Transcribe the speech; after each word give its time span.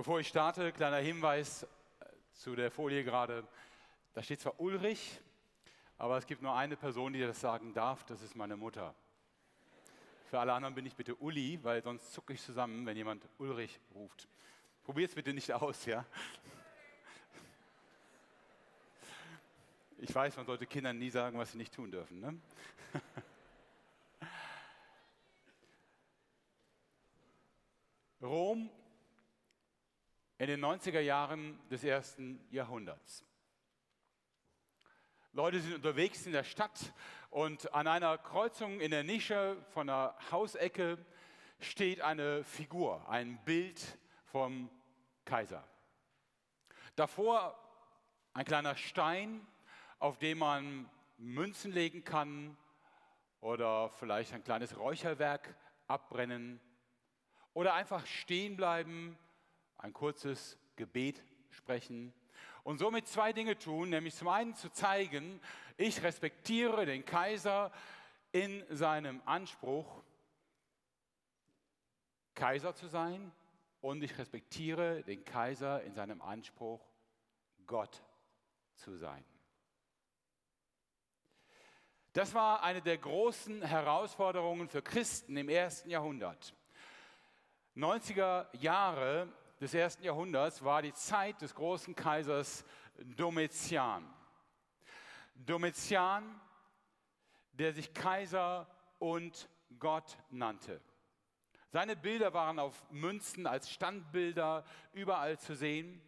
Bevor 0.00 0.18
ich 0.18 0.28
starte, 0.28 0.72
kleiner 0.72 0.96
Hinweis 0.96 1.62
äh, 1.62 1.66
zu 2.32 2.56
der 2.56 2.70
Folie 2.70 3.04
gerade. 3.04 3.46
Da 4.14 4.22
steht 4.22 4.40
zwar 4.40 4.58
Ulrich, 4.58 5.20
aber 5.98 6.16
es 6.16 6.24
gibt 6.24 6.40
nur 6.40 6.56
eine 6.56 6.74
Person, 6.74 7.12
die 7.12 7.20
das 7.20 7.38
sagen 7.38 7.74
darf, 7.74 8.02
das 8.04 8.22
ist 8.22 8.34
meine 8.34 8.56
Mutter. 8.56 8.94
Für 10.30 10.40
alle 10.40 10.54
anderen 10.54 10.74
bin 10.74 10.86
ich 10.86 10.96
bitte 10.96 11.14
Uli, 11.16 11.62
weil 11.62 11.82
sonst 11.82 12.14
zucke 12.14 12.32
ich 12.32 12.40
zusammen, 12.40 12.86
wenn 12.86 12.96
jemand 12.96 13.28
Ulrich 13.36 13.78
ruft. 13.94 14.26
Probiert 14.84 15.10
es 15.10 15.14
bitte 15.14 15.34
nicht 15.34 15.52
aus, 15.52 15.84
ja? 15.84 16.06
Ich 19.98 20.14
weiß, 20.14 20.34
man 20.38 20.46
sollte 20.46 20.66
Kindern 20.66 20.96
nie 20.96 21.10
sagen, 21.10 21.36
was 21.38 21.52
sie 21.52 21.58
nicht 21.58 21.74
tun 21.74 21.90
dürfen. 21.90 22.20
Ne? 22.20 22.40
Rom 28.22 28.70
in 30.40 30.46
den 30.46 30.64
90er 30.64 31.00
Jahren 31.00 31.60
des 31.68 31.84
ersten 31.84 32.40
Jahrhunderts. 32.50 33.26
Leute 35.32 35.60
sind 35.60 35.74
unterwegs 35.74 36.24
in 36.24 36.32
der 36.32 36.44
Stadt 36.44 36.94
und 37.28 37.74
an 37.74 37.86
einer 37.86 38.16
Kreuzung 38.16 38.80
in 38.80 38.90
der 38.90 39.04
Nische 39.04 39.58
von 39.74 39.88
der 39.88 40.16
Hausecke 40.30 40.96
steht 41.58 42.00
eine 42.00 42.42
Figur, 42.42 43.06
ein 43.06 43.38
Bild 43.44 43.98
vom 44.24 44.70
Kaiser. 45.26 45.62
Davor 46.96 47.54
ein 48.32 48.46
kleiner 48.46 48.76
Stein, 48.76 49.46
auf 49.98 50.16
dem 50.16 50.38
man 50.38 50.88
Münzen 51.18 51.70
legen 51.70 52.02
kann 52.02 52.56
oder 53.42 53.90
vielleicht 53.90 54.32
ein 54.32 54.42
kleines 54.42 54.78
Räucherwerk 54.78 55.54
abbrennen 55.86 56.62
oder 57.52 57.74
einfach 57.74 58.06
stehen 58.06 58.56
bleiben 58.56 59.18
ein 59.82 59.92
kurzes 59.92 60.58
Gebet 60.76 61.22
sprechen 61.50 62.12
und 62.62 62.78
somit 62.78 63.08
zwei 63.08 63.32
Dinge 63.32 63.58
tun, 63.58 63.90
nämlich 63.90 64.14
zum 64.14 64.28
einen 64.28 64.54
zu 64.54 64.70
zeigen, 64.70 65.40
ich 65.76 66.02
respektiere 66.02 66.86
den 66.86 67.04
Kaiser 67.04 67.72
in 68.32 68.64
seinem 68.68 69.22
Anspruch, 69.24 70.02
Kaiser 72.34 72.74
zu 72.74 72.86
sein 72.86 73.32
und 73.80 74.02
ich 74.02 74.16
respektiere 74.18 75.02
den 75.02 75.24
Kaiser 75.24 75.82
in 75.82 75.94
seinem 75.94 76.20
Anspruch, 76.22 76.80
Gott 77.66 78.02
zu 78.74 78.96
sein. 78.96 79.24
Das 82.12 82.34
war 82.34 82.62
eine 82.62 82.82
der 82.82 82.98
großen 82.98 83.62
Herausforderungen 83.62 84.68
für 84.68 84.82
Christen 84.82 85.36
im 85.36 85.48
ersten 85.48 85.90
Jahrhundert. 85.90 86.54
90er 87.76 88.46
Jahre 88.56 89.28
des 89.60 89.74
ersten 89.74 90.02
Jahrhunderts 90.02 90.64
war 90.64 90.80
die 90.80 90.94
Zeit 90.94 91.42
des 91.42 91.54
großen 91.54 91.94
Kaisers 91.94 92.64
Domitian. 92.98 94.08
Domitian, 95.34 96.40
der 97.52 97.72
sich 97.72 97.92
Kaiser 97.92 98.66
und 98.98 99.48
Gott 99.78 100.16
nannte. 100.30 100.80
Seine 101.68 101.94
Bilder 101.94 102.32
waren 102.32 102.58
auf 102.58 102.90
Münzen 102.90 103.46
als 103.46 103.70
Standbilder 103.70 104.64
überall 104.92 105.38
zu 105.38 105.54
sehen. 105.54 106.02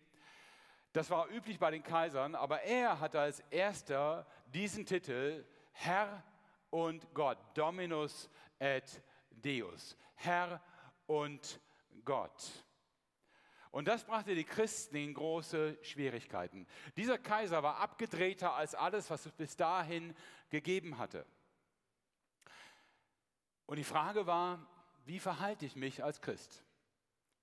Das 0.92 1.08
war 1.10 1.28
üblich 1.28 1.58
bei 1.58 1.70
den 1.70 1.82
Kaisern, 1.82 2.34
aber 2.34 2.62
er 2.62 3.00
hatte 3.00 3.20
als 3.20 3.40
erster 3.50 4.26
diesen 4.46 4.84
Titel 4.84 5.44
Herr 5.72 6.22
und 6.70 7.14
Gott, 7.14 7.38
Dominus 7.54 8.28
et 8.58 9.02
Deus, 9.30 9.96
Herr 10.16 10.60
und 11.06 11.60
Gott. 12.04 12.64
Und 13.72 13.88
das 13.88 14.04
brachte 14.04 14.34
die 14.34 14.44
Christen 14.44 14.96
in 14.96 15.14
große 15.14 15.78
Schwierigkeiten. 15.82 16.66
Dieser 16.94 17.16
Kaiser 17.16 17.62
war 17.62 17.78
abgedrehter 17.78 18.54
als 18.54 18.74
alles, 18.74 19.08
was 19.10 19.24
es 19.24 19.32
bis 19.32 19.56
dahin 19.56 20.14
gegeben 20.50 20.98
hatte. 20.98 21.24
Und 23.64 23.78
die 23.78 23.84
Frage 23.84 24.26
war, 24.26 24.64
wie 25.06 25.18
verhalte 25.18 25.64
ich 25.64 25.74
mich 25.74 26.04
als 26.04 26.20
Christ? 26.20 26.62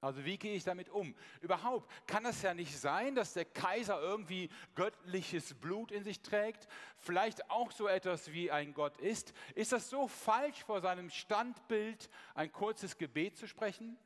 Also 0.02 0.24
wie 0.24 0.38
gehe 0.38 0.54
ich 0.54 0.64
damit 0.64 0.90
um? 0.90 1.16
Überhaupt 1.42 1.90
kann 2.06 2.24
es 2.26 2.44
ja 2.44 2.54
nicht 2.54 2.78
sein, 2.78 3.16
dass 3.16 3.34
der 3.34 3.46
Kaiser 3.46 4.00
irgendwie 4.00 4.50
göttliches 4.76 5.56
Blut 5.56 5.92
in 5.92 6.04
sich 6.04 6.22
trägt, 6.22 6.68
vielleicht 6.96 7.50
auch 7.50 7.72
so 7.72 7.88
etwas 7.88 8.32
wie 8.32 8.52
ein 8.52 8.76
Gott 8.76 8.98
ist. 8.98 9.34
Ist 9.56 9.72
das 9.72 9.90
so 9.90 10.08
falsch, 10.08 10.64
vor 10.64 10.80
seinem 10.80 11.10
Standbild 11.10 12.08
ein 12.36 12.52
kurzes 12.52 13.00
Gebet 13.00 13.36
zu 13.36 13.48
sprechen? 13.48 13.98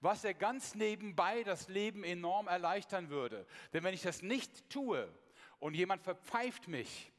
Was 0.00 0.24
er 0.24 0.34
ganz 0.34 0.74
nebenbei 0.74 1.42
das 1.42 1.68
Leben 1.68 2.04
enorm 2.04 2.46
erleichtern 2.46 3.10
würde. 3.10 3.46
Denn 3.72 3.82
wenn 3.84 3.94
ich 3.94 4.02
das 4.02 4.22
nicht 4.22 4.68
tue 4.70 5.12
und 5.58 5.74
jemand 5.74 6.02
verpfeift 6.02 6.68
mich, 6.68 7.12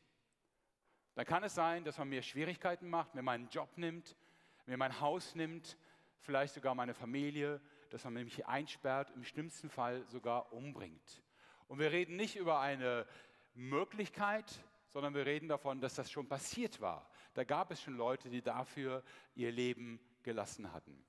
dann 1.16 1.25
kann 1.25 1.44
es 1.44 1.56
sein, 1.56 1.84
dass 1.84 1.97
man 1.97 2.09
mir 2.09 2.22
Schwierigkeiten 2.22 2.90
macht, 2.90 3.16
mir 3.16 3.22
meinen 3.22 3.50
Job 3.50 3.78
nimmt, 3.78 4.16
mir 4.66 4.78
mein 4.78 5.01
Haus 5.01 5.35
nimmt, 5.35 5.78
vielleicht 6.19 6.53
sogar 6.53 6.75
meine 6.75 6.94
Familie, 6.94 7.59
dass 7.90 8.03
man 8.03 8.13
mich 8.13 8.45
einsperrt, 8.45 9.11
im 9.16 9.23
schlimmsten 9.23 9.69
Fall 9.69 10.06
sogar 10.07 10.53
umbringt. 10.53 11.23
Und 11.67 11.79
wir 11.79 11.91
reden 11.91 12.16
nicht 12.16 12.35
über 12.35 12.59
eine 12.59 13.06
Möglichkeit, 13.53 14.63
sondern 14.88 15.13
wir 15.13 15.25
reden 15.25 15.47
davon, 15.47 15.81
dass 15.81 15.96
das 15.96 16.11
schon 16.11 16.28
passiert 16.28 16.81
war. 16.81 17.09
Da 17.34 17.44
gab 17.44 17.72
es 17.72 17.81
schon 17.81 17.96
Leute, 17.96 18.29
die 18.29 18.41
dafür 18.41 19.03
ihr 19.35 19.51
Leben 19.51 20.00
gelassen 20.23 20.72
hatten. 20.72 21.03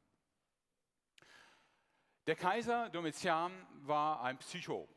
Der 2.30 2.36
Kaiser 2.36 2.88
Domitian 2.90 3.50
war 3.82 4.22
ein 4.22 4.38
Psycho. 4.38 4.88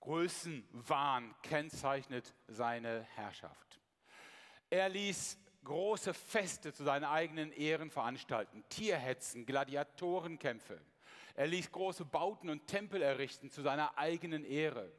Größenwahn 0.00 1.34
kennzeichnet 1.40 2.34
seine 2.48 3.00
Herrschaft. 3.14 3.80
Er 4.68 4.90
ließ 4.90 5.38
große 5.64 6.12
Feste 6.12 6.74
zu 6.74 6.84
seinen 6.84 7.04
eigenen 7.04 7.50
Ehren 7.52 7.90
veranstalten, 7.90 8.62
Tierhetzen, 8.68 9.46
Gladiatorenkämpfe. 9.46 10.82
Er 11.34 11.46
ließ 11.46 11.72
große 11.72 12.04
Bauten 12.04 12.50
und 12.50 12.66
Tempel 12.66 13.00
errichten 13.00 13.50
zu 13.50 13.62
seiner 13.62 13.96
eigenen 13.96 14.44
Ehre. 14.44 14.92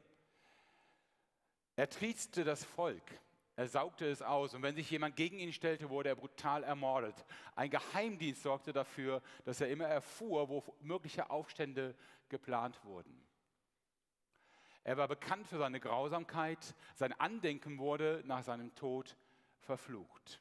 Er 1.76 1.88
triezte 1.88 2.42
das 2.42 2.64
Volk. 2.64 3.20
Er 3.60 3.68
saugte 3.68 4.06
es 4.06 4.22
aus 4.22 4.54
und 4.54 4.62
wenn 4.62 4.74
sich 4.74 4.90
jemand 4.90 5.16
gegen 5.16 5.38
ihn 5.38 5.52
stellte, 5.52 5.90
wurde 5.90 6.08
er 6.08 6.14
brutal 6.14 6.64
ermordet. 6.64 7.26
Ein 7.54 7.68
Geheimdienst 7.68 8.42
sorgte 8.42 8.72
dafür, 8.72 9.20
dass 9.44 9.60
er 9.60 9.68
immer 9.68 9.84
erfuhr, 9.84 10.48
wo 10.48 10.64
mögliche 10.80 11.28
Aufstände 11.28 11.94
geplant 12.30 12.82
wurden. 12.86 13.22
Er 14.82 14.96
war 14.96 15.08
bekannt 15.08 15.46
für 15.46 15.58
seine 15.58 15.78
Grausamkeit. 15.78 16.74
Sein 16.94 17.12
Andenken 17.20 17.78
wurde 17.78 18.22
nach 18.24 18.42
seinem 18.42 18.74
Tod 18.74 19.14
verflucht. 19.58 20.40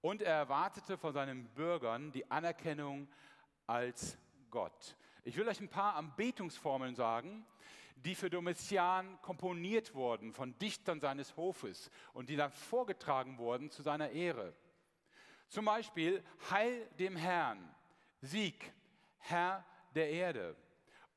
Und 0.00 0.22
er 0.22 0.36
erwartete 0.36 0.96
von 0.96 1.12
seinen 1.12 1.48
Bürgern 1.54 2.12
die 2.12 2.30
Anerkennung 2.30 3.08
als 3.66 4.16
Gott. 4.52 4.94
Ich 5.24 5.36
will 5.36 5.48
euch 5.48 5.58
ein 5.60 5.68
paar 5.68 5.96
Anbetungsformeln 5.96 6.94
sagen, 6.94 7.44
die 8.04 8.14
für 8.14 8.30
Domitian 8.30 9.20
komponiert 9.22 9.94
wurden 9.94 10.32
von 10.32 10.56
Dichtern 10.58 11.00
seines 11.00 11.36
Hofes 11.36 11.90
und 12.12 12.28
die 12.28 12.36
dann 12.36 12.52
vorgetragen 12.52 13.38
wurden 13.38 13.70
zu 13.70 13.82
seiner 13.82 14.10
Ehre. 14.10 14.54
Zum 15.48 15.64
Beispiel 15.64 16.22
Heil 16.50 16.86
dem 16.98 17.16
Herrn, 17.16 17.74
Sieg, 18.20 18.72
Herr 19.18 19.64
der 19.94 20.10
Erde, 20.10 20.56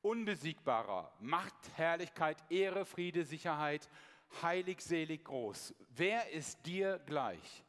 unbesiegbarer, 0.00 1.12
Macht, 1.20 1.54
Herrlichkeit, 1.76 2.42
Ehre, 2.50 2.84
Friede, 2.84 3.24
Sicherheit, 3.24 3.88
heilig, 4.42 4.80
selig, 4.80 5.24
groß. 5.24 5.74
Wer 5.90 6.30
ist 6.30 6.64
dir 6.66 6.98
gleich? 7.06 7.64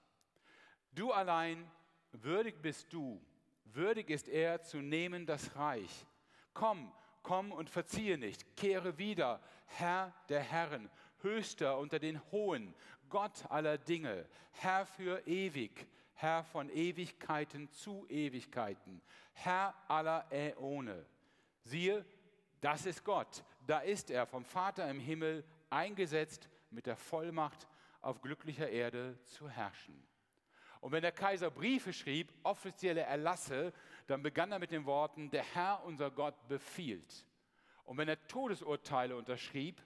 Du 0.93 1.11
allein, 1.11 1.69
würdig 2.11 2.61
bist 2.61 2.91
du, 2.93 3.21
würdig 3.65 4.09
ist 4.09 4.27
er 4.27 4.61
zu 4.61 4.77
nehmen 4.77 5.25
das 5.25 5.55
Reich. 5.55 6.05
Komm, 6.53 6.91
komm 7.23 7.51
und 7.51 7.69
verziehe 7.69 8.17
nicht, 8.17 8.55
kehre 8.55 8.97
wieder, 8.97 9.41
Herr 9.65 10.13
der 10.29 10.41
Herren, 10.41 10.89
höchster 11.21 11.77
unter 11.77 11.99
den 11.99 12.21
Hohen, 12.31 12.75
Gott 13.09 13.49
aller 13.49 13.77
Dinge, 13.77 14.27
Herr 14.51 14.85
für 14.85 15.25
ewig, 15.25 15.87
Herr 16.13 16.43
von 16.43 16.69
Ewigkeiten 16.69 17.71
zu 17.71 18.05
Ewigkeiten, 18.09 19.01
Herr 19.33 19.73
aller 19.87 20.27
Äone. 20.31 21.05
Siehe, 21.63 22.05
das 22.61 22.85
ist 22.85 23.03
Gott, 23.03 23.43
da 23.65 23.79
ist 23.79 24.11
er 24.11 24.25
vom 24.25 24.45
Vater 24.45 24.89
im 24.89 24.99
Himmel 24.99 25.43
eingesetzt 25.69 26.49
mit 26.69 26.85
der 26.85 26.95
Vollmacht 26.95 27.67
auf 28.01 28.21
glücklicher 28.21 28.69
Erde 28.69 29.17
zu 29.25 29.49
herrschen. 29.49 30.01
Und 30.83 30.91
wenn 30.91 31.01
der 31.01 31.13
Kaiser 31.13 31.49
Briefe 31.49 31.93
schrieb, 31.93 32.33
offizielle 32.43 33.03
Erlasse, 33.03 33.71
dann 34.05 34.21
begann 34.21 34.51
er 34.51 34.59
mit 34.59 34.71
den 34.71 34.85
Worten, 34.85 35.31
der 35.31 35.43
Herr 35.55 35.81
unser 35.85 36.11
Gott 36.11 36.35
befiehlt. 36.49 37.25
Und 37.85 37.97
wenn 37.97 38.09
er 38.09 38.27
Todesurteile 38.27 39.15
unterschrieb, 39.15 39.81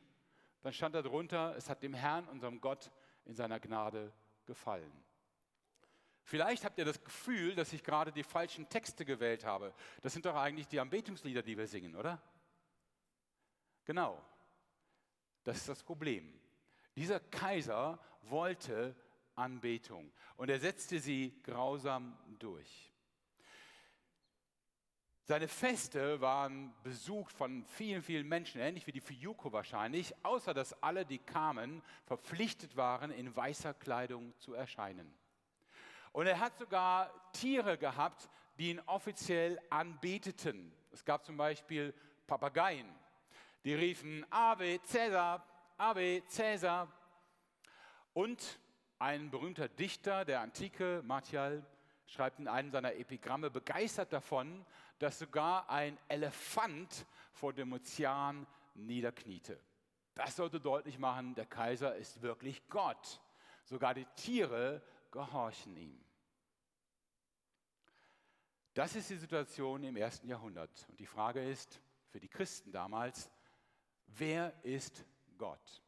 dann 0.64 0.74
stand 0.74 0.96
darunter, 0.96 1.54
es 1.56 1.70
hat 1.70 1.84
dem 1.84 1.94
Herrn, 1.94 2.28
unserem 2.28 2.60
Gott, 2.60 2.92
in 3.26 3.36
seiner 3.36 3.60
Gnade 3.60 4.12
gefallen. 4.48 4.92
Vielleicht 6.24 6.66
habt 6.66 6.80
ihr 6.80 6.86
das 6.86 7.04
Gefühl, 7.04 7.54
dass 7.54 7.74
ich 7.74 7.84
gerade 7.84 8.12
die 8.12 8.24
falschen 8.24 8.68
Texte 8.68 9.06
gewählt 9.06 9.46
habe. 9.46 9.76
Das 10.02 10.14
sind 10.14 10.26
doch 10.26 10.36
eigentlich 10.36 10.68
die 10.68 10.80
Anbetungslieder, 10.80 11.44
die 11.44 11.60
wir 11.60 11.68
singen, 11.68 11.96
oder? 11.96 12.20
Genau. 13.86 14.20
Das 15.44 15.58
ist 15.58 15.70
das 15.70 15.84
Problem. 15.84 16.42
Dieser 16.96 17.20
Kaiser 17.20 18.00
wollte 18.24 18.96
Anbetung 19.38 20.12
und 20.36 20.50
er 20.50 20.60
setzte 20.60 21.00
sie 21.00 21.40
grausam 21.44 22.18
durch. 22.40 22.92
Seine 25.24 25.50
Feste 25.50 26.22
waren 26.22 26.74
besucht 26.84 27.34
von 27.34 27.66
vielen, 27.66 28.02
vielen 28.02 28.30
Menschen, 28.30 28.62
ähnlich 28.62 28.88
wie 28.88 28.94
die 28.94 29.02
Fiyuko 29.02 29.52
wahrscheinlich, 29.52 30.16
außer 30.24 30.54
dass 30.54 30.82
alle, 30.82 31.06
die 31.06 31.20
kamen, 31.20 31.84
verpflichtet 32.06 32.78
waren, 32.78 33.12
in 33.12 33.36
weißer 33.36 33.74
Kleidung 33.74 34.34
zu 34.40 34.54
erscheinen. 34.54 35.14
Und 36.14 36.28
er 36.28 36.40
hat 36.40 36.58
sogar 36.58 37.12
Tiere 37.34 37.78
gehabt, 37.78 38.30
die 38.58 38.70
ihn 38.70 38.80
offiziell 38.86 39.60
anbeteten. 39.70 40.74
Es 40.92 41.04
gab 41.04 41.26
zum 41.26 41.36
Beispiel 41.36 41.94
Papageien, 42.26 42.88
die 43.66 43.74
riefen 43.74 44.26
Ave 44.30 44.80
Caesar, 44.80 45.46
Ave 45.78 46.22
Caesar. 46.34 46.88
Und 48.14 48.60
ein 49.00 49.30
berühmter 49.30 49.68
Dichter 49.68 50.26
der 50.26 50.42
Antike, 50.42 51.02
Martial, 51.06 51.66
schreibt 52.08 52.40
in 52.40 52.48
einem 52.48 52.72
seiner 52.72 52.96
Epigramme 52.96 53.50
begeistert 53.50 54.14
davon, 54.14 54.66
dass 55.00 55.20
sogar 55.20 55.70
ein 55.70 55.98
Elefant 56.08 57.06
vor 57.32 57.54
dem 57.54 57.74
Ozean 57.74 58.48
niederkniete. 58.76 59.60
Das 60.16 60.36
sollte 60.36 60.60
deutlich 60.60 60.98
machen, 60.98 61.36
der 61.36 61.46
Kaiser 61.46 61.96
ist 61.96 62.22
wirklich 62.22 62.68
Gott. 62.70 63.22
Sogar 63.66 63.94
die 63.94 64.08
Tiere 64.16 64.82
gehorchen 65.12 65.76
ihm. 65.76 66.04
Das 68.74 68.96
ist 68.96 69.10
die 69.10 69.18
Situation 69.18 69.84
im 69.84 69.96
ersten 69.96 70.28
Jahrhundert. 70.28 70.88
Und 70.90 71.00
die 71.00 71.06
Frage 71.06 71.44
ist 71.44 71.82
für 72.10 72.20
die 72.20 72.30
Christen 72.30 72.72
damals, 72.72 73.30
wer 74.08 74.54
ist 74.64 75.06
Gott? 75.38 75.84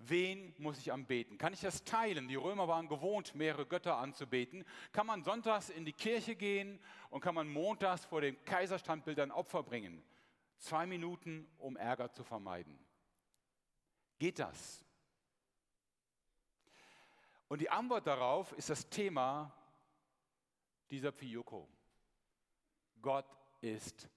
Wen 0.00 0.54
muss 0.58 0.78
ich 0.78 0.92
anbeten? 0.92 1.38
Kann 1.38 1.52
ich 1.52 1.60
das 1.60 1.82
teilen? 1.82 2.28
Die 2.28 2.36
Römer 2.36 2.68
waren 2.68 2.88
gewohnt, 2.88 3.34
mehrere 3.34 3.66
Götter 3.66 3.96
anzubeten. 3.96 4.64
Kann 4.92 5.06
man 5.06 5.24
sonntags 5.24 5.70
in 5.70 5.84
die 5.84 5.92
Kirche 5.92 6.36
gehen 6.36 6.78
und 7.10 7.20
kann 7.20 7.34
man 7.34 7.48
montags 7.48 8.04
vor 8.04 8.20
dem 8.20 8.42
Kaiserstandbild 8.44 9.18
ein 9.18 9.32
Opfer 9.32 9.64
bringen? 9.64 10.02
Zwei 10.58 10.86
Minuten, 10.86 11.50
um 11.58 11.76
Ärger 11.76 12.12
zu 12.12 12.22
vermeiden. 12.22 12.78
Geht 14.18 14.38
das? 14.38 14.84
Und 17.48 17.60
die 17.60 17.70
Antwort 17.70 18.06
darauf 18.06 18.52
ist 18.52 18.70
das 18.70 18.88
Thema 18.88 19.52
dieser 20.90 21.10
Piyoko. 21.10 21.68
Gott 23.02 23.26
ist 23.60 24.08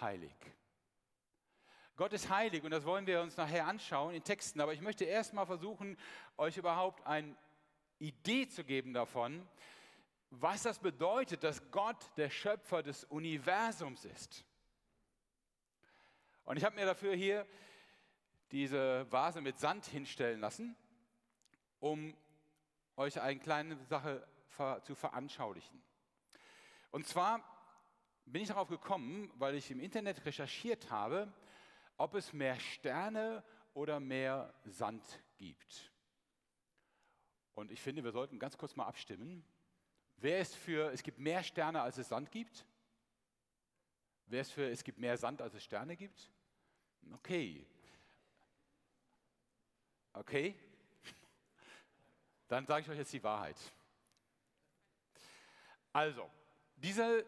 heilig. 0.00 0.36
Gott 1.96 2.12
ist 2.12 2.28
heilig 2.28 2.64
und 2.64 2.72
das 2.72 2.84
wollen 2.84 3.06
wir 3.06 3.20
uns 3.20 3.36
nachher 3.36 3.66
anschauen 3.66 4.14
in 4.14 4.24
Texten. 4.24 4.60
Aber 4.60 4.72
ich 4.72 4.80
möchte 4.80 5.04
erstmal 5.04 5.46
versuchen, 5.46 5.96
euch 6.36 6.56
überhaupt 6.56 7.06
eine 7.06 7.36
Idee 8.00 8.48
zu 8.48 8.64
geben 8.64 8.92
davon, 8.92 9.46
was 10.30 10.64
das 10.64 10.80
bedeutet, 10.80 11.44
dass 11.44 11.70
Gott 11.70 12.10
der 12.16 12.30
Schöpfer 12.30 12.82
des 12.82 13.04
Universums 13.04 14.04
ist. 14.04 14.44
Und 16.44 16.56
ich 16.56 16.64
habe 16.64 16.74
mir 16.74 16.84
dafür 16.84 17.14
hier 17.14 17.46
diese 18.50 19.10
Vase 19.12 19.40
mit 19.40 19.60
Sand 19.60 19.86
hinstellen 19.86 20.40
lassen, 20.40 20.76
um 21.78 22.16
euch 22.96 23.20
eine 23.20 23.38
kleine 23.38 23.76
Sache 23.84 24.26
zu 24.82 24.96
veranschaulichen. 24.96 25.80
Und 26.90 27.06
zwar 27.06 27.40
bin 28.26 28.42
ich 28.42 28.48
darauf 28.48 28.68
gekommen, 28.68 29.32
weil 29.36 29.54
ich 29.54 29.70
im 29.70 29.80
Internet 29.80 30.24
recherchiert 30.26 30.90
habe, 30.90 31.32
ob 31.96 32.14
es 32.14 32.32
mehr 32.32 32.58
Sterne 32.58 33.44
oder 33.72 34.00
mehr 34.00 34.52
Sand 34.64 35.04
gibt. 35.36 35.92
Und 37.54 37.70
ich 37.70 37.80
finde, 37.80 38.02
wir 38.02 38.12
sollten 38.12 38.38
ganz 38.38 38.56
kurz 38.56 38.74
mal 38.76 38.86
abstimmen. 38.86 39.44
Wer 40.16 40.40
ist 40.40 40.54
für, 40.54 40.90
es 40.92 41.02
gibt 41.02 41.18
mehr 41.18 41.42
Sterne, 41.42 41.82
als 41.82 41.98
es 41.98 42.08
Sand 42.08 42.30
gibt? 42.30 42.66
Wer 44.26 44.40
ist 44.40 44.52
für, 44.52 44.68
es 44.68 44.82
gibt 44.82 44.98
mehr 44.98 45.16
Sand, 45.16 45.42
als 45.42 45.54
es 45.54 45.62
Sterne 45.62 45.96
gibt? 45.96 46.30
Okay. 47.12 47.66
Okay. 50.12 50.56
Dann 52.48 52.66
sage 52.66 52.82
ich 52.82 52.88
euch 52.88 52.98
jetzt 52.98 53.12
die 53.12 53.22
Wahrheit. 53.22 53.56
Also, 55.92 56.30
dieser 56.76 57.22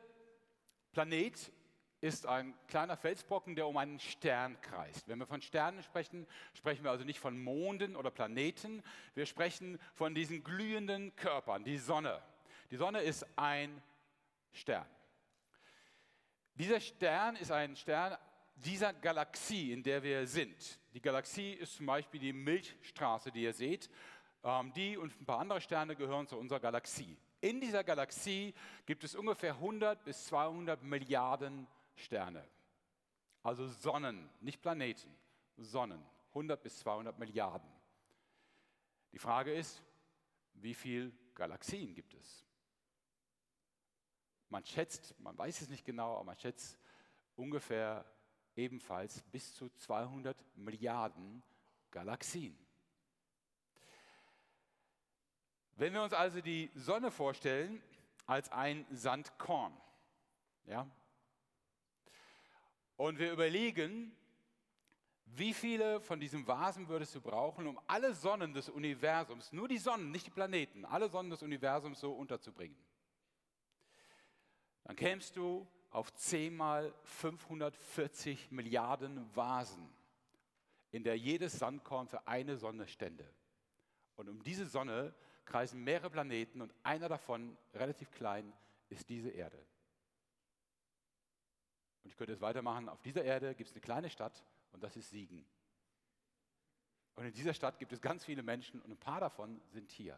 Planet 0.92 1.52
ist 2.00 2.26
ein 2.26 2.54
kleiner 2.69 2.96
Felsbrocken, 2.96 3.56
der 3.56 3.66
um 3.66 3.76
einen 3.76 3.98
Stern 3.98 4.60
kreist. 4.60 5.08
Wenn 5.08 5.19
wir 5.19 5.26
von 5.26 5.40
Sternen 5.40 5.82
sprechen, 5.82 6.26
sprechen 6.54 6.84
wir 6.84 6.90
also 6.90 7.04
nicht 7.04 7.19
von 7.19 7.43
Monden 7.43 7.96
oder 7.96 8.10
Planeten, 8.10 8.82
wir 9.14 9.26
sprechen 9.26 9.78
von 9.94 10.14
diesen 10.14 10.44
glühenden 10.44 11.14
Körpern, 11.16 11.64
die 11.64 11.78
Sonne. 11.78 12.22
Die 12.70 12.76
Sonne 12.76 13.00
ist 13.00 13.26
ein 13.37 13.82
Stern. 14.52 14.87
Dieser 16.54 16.81
Stern 16.81 17.37
ist 17.37 17.52
ein 17.52 17.76
Stern 17.76 18.16
dieser 18.56 18.93
Galaxie, 18.94 19.72
in 19.72 19.82
der 19.82 20.02
wir 20.02 20.26
sind. 20.26 20.78
Die 20.94 21.00
Galaxie 21.00 21.52
ist 21.52 21.76
zum 21.76 21.87
Beispiel 21.87 22.20
die 22.20 22.32
Milchstraße, 22.32 23.31
die 23.31 23.43
ihr 23.43 23.52
seht. 23.52 23.90
Ähm, 24.43 24.72
die 24.75 24.96
und 24.96 25.20
ein 25.20 25.26
paar 25.26 25.40
andere 25.40 25.60
Sterne 25.60 25.96
gehören 25.96 26.26
zu 26.26 26.38
unserer 26.38 26.60
Galaxie. 26.60 27.19
In 27.40 27.60
dieser 27.60 27.84
Galaxie 27.84 28.54
gibt 28.87 29.04
es 29.04 29.14
ungefähr 29.14 29.54
100 29.54 30.02
bis 30.04 30.26
200 30.26 30.82
Milliarden 30.82 31.66
Sterne. 31.96 32.46
Also 33.43 33.66
Sonnen, 33.66 34.31
nicht 34.40 34.60
Planeten, 34.60 35.14
Sonnen. 35.56 36.04
100 36.28 36.62
bis 36.62 36.78
200 36.81 37.19
Milliarden. 37.19 37.69
Die 39.12 39.19
Frage 39.19 39.54
ist, 39.54 39.82
wie 40.52 40.75
viele 40.75 41.10
Galaxien 41.34 41.94
gibt 41.94 42.12
es? 42.14 42.44
Man 44.50 44.64
schätzt, 44.64 45.19
man 45.19 45.37
weiß 45.37 45.62
es 45.62 45.70
nicht 45.70 45.84
genau, 45.84 46.14
aber 46.16 46.25
man 46.25 46.38
schätzt 46.38 46.78
ungefähr 47.37 48.04
ebenfalls 48.54 49.22
bis 49.25 49.54
zu 49.54 49.70
200 49.70 50.37
Milliarden 50.56 51.43
Galaxien. 51.90 52.56
Wenn 55.76 55.93
wir 55.93 56.02
uns 56.02 56.12
also 56.12 56.40
die 56.40 56.70
Sonne 56.75 57.10
vorstellen 57.10 57.82
als 58.26 58.50
ein 58.50 58.87
Sandkorn, 58.90 59.76
ja, 60.64 60.87
und 62.96 63.19
wir 63.19 63.32
überlegen, 63.32 64.14
wie 65.26 65.53
viele 65.53 66.00
von 66.00 66.20
diesen 66.20 66.46
Vasen 66.46 66.88
würdest 66.88 67.15
du 67.15 67.20
brauchen, 67.20 67.67
um 67.67 67.79
alle 67.86 68.15
Sonnen 68.15 68.55
des 68.55 68.69
Universums, 68.69 69.53
nur 69.53 69.69
die 69.69 69.79
Sonnen, 69.79 70.10
nicht 70.10 70.26
die 70.26 70.31
Planeten, 70.31 70.84
alle 70.84 71.08
Sonnen 71.08 71.31
des 71.31 71.43
Universums 71.43 72.00
so 72.00 72.12
unterzubringen. 72.12 72.76
Dann 74.84 74.96
kämst 74.96 75.36
du 75.36 75.67
auf 75.91 76.15
10 76.15 76.56
mal 76.56 76.94
540 77.03 78.50
Milliarden 78.50 79.29
Vasen, 79.34 79.88
in 80.93 81.03
der 81.03 81.19
jedes 81.19 81.58
Sandkorn 81.58 82.06
für 82.06 82.26
eine 82.26 82.56
Sonne 82.56 82.86
stände. 82.86 83.29
Und 84.15 84.29
um 84.29 84.43
diese 84.43 84.67
Sonne 84.67 85.15
kreisen 85.44 85.82
mehrere 85.82 86.10
Planeten 86.10 86.60
und 86.60 86.72
einer 86.82 87.08
davon, 87.08 87.56
relativ 87.74 88.10
klein, 88.12 88.53
ist 88.88 89.08
diese 89.08 89.31
Erde. 89.31 89.58
Und 92.06 92.10
ich 92.10 92.17
könnte 92.17 92.34
es 92.34 92.41
weitermachen. 92.41 92.89
Auf 92.89 93.03
dieser 93.03 93.25
Erde 93.25 93.53
gibt 93.56 93.69
es 93.69 93.75
eine 93.75 93.81
kleine 93.81 94.08
Stadt 94.10 94.44
und 94.70 94.81
das 94.84 94.96
ist 94.96 95.10
Siegen. 95.10 95.44
Und 97.17 97.25
in 97.25 97.32
dieser 97.32 97.53
Stadt 97.53 97.81
gibt 97.81 97.93
es 97.93 98.01
ganz 98.01 98.25
viele 98.25 98.44
Menschen 98.44 98.81
und 98.81 98.93
ein 98.93 98.96
paar 98.96 99.19
davon 99.19 99.60
sind 99.72 99.91
hier. 99.91 100.17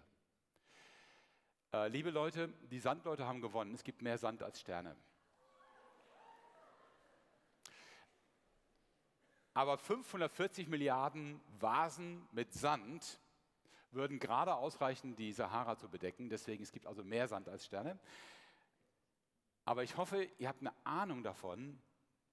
Äh, 1.72 1.88
liebe 1.88 2.10
Leute, 2.10 2.52
die 2.70 2.78
Sandleute 2.78 3.26
haben 3.26 3.40
gewonnen. 3.40 3.72
Es 3.72 3.84
gibt 3.84 4.02
mehr 4.02 4.18
Sand 4.18 4.42
als 4.42 4.60
Sterne. 4.60 4.96
Aber 9.54 9.78
540 9.78 10.68
Milliarden 10.68 11.40
Vasen 11.58 12.28
mit 12.32 12.52
Sand 12.52 13.18
würden 13.92 14.18
gerade 14.18 14.56
ausreichen, 14.56 15.16
die 15.16 15.32
Sahara 15.32 15.78
zu 15.78 15.88
bedecken. 15.88 16.28
Deswegen 16.28 16.62
es 16.62 16.70
gibt 16.70 16.86
also 16.86 17.02
mehr 17.02 17.28
Sand 17.28 17.48
als 17.48 17.64
Sterne. 17.64 17.98
Aber 19.68 19.82
ich 19.82 19.98
hoffe, 19.98 20.26
ihr 20.38 20.48
habt 20.48 20.62
eine 20.62 20.72
Ahnung 20.84 21.22
davon, 21.22 21.78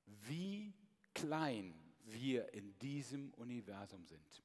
wie 0.05 0.73
klein 1.13 1.77
wir 2.05 2.53
in 2.53 2.79
diesem 2.79 3.33
Universum 3.33 4.05
sind. 4.05 4.41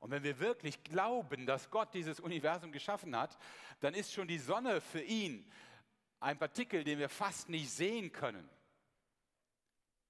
Und 0.00 0.12
wenn 0.12 0.22
wir 0.22 0.38
wirklich 0.38 0.82
glauben, 0.82 1.44
dass 1.44 1.70
Gott 1.70 1.92
dieses 1.92 2.20
Universum 2.20 2.72
geschaffen 2.72 3.14
hat, 3.14 3.38
dann 3.80 3.92
ist 3.92 4.14
schon 4.14 4.28
die 4.28 4.38
Sonne 4.38 4.80
für 4.80 5.02
ihn 5.02 5.46
ein 6.20 6.38
Partikel, 6.38 6.84
den 6.84 6.98
wir 6.98 7.10
fast 7.10 7.50
nicht 7.50 7.70
sehen 7.70 8.12
können. 8.12 8.48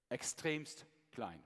Extremst 0.08 0.86
klein. 1.10 1.42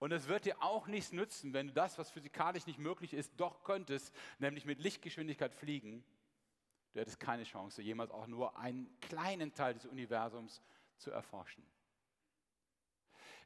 Und 0.00 0.12
es 0.12 0.28
wird 0.28 0.44
dir 0.44 0.62
auch 0.62 0.86
nichts 0.86 1.12
nützen, 1.12 1.54
wenn 1.54 1.68
du 1.68 1.72
das, 1.72 1.96
was 1.96 2.10
physikalisch 2.10 2.66
nicht 2.66 2.78
möglich 2.78 3.14
ist, 3.14 3.32
doch 3.40 3.64
könntest, 3.64 4.14
nämlich 4.38 4.66
mit 4.66 4.80
Lichtgeschwindigkeit 4.80 5.54
fliegen 5.54 6.04
Du 6.92 7.00
hättest 7.00 7.20
keine 7.20 7.44
Chance, 7.44 7.82
jemals 7.82 8.10
auch 8.10 8.26
nur 8.26 8.58
einen 8.58 8.98
kleinen 9.00 9.52
Teil 9.54 9.74
des 9.74 9.86
Universums 9.86 10.62
zu 10.96 11.10
erforschen. 11.10 11.64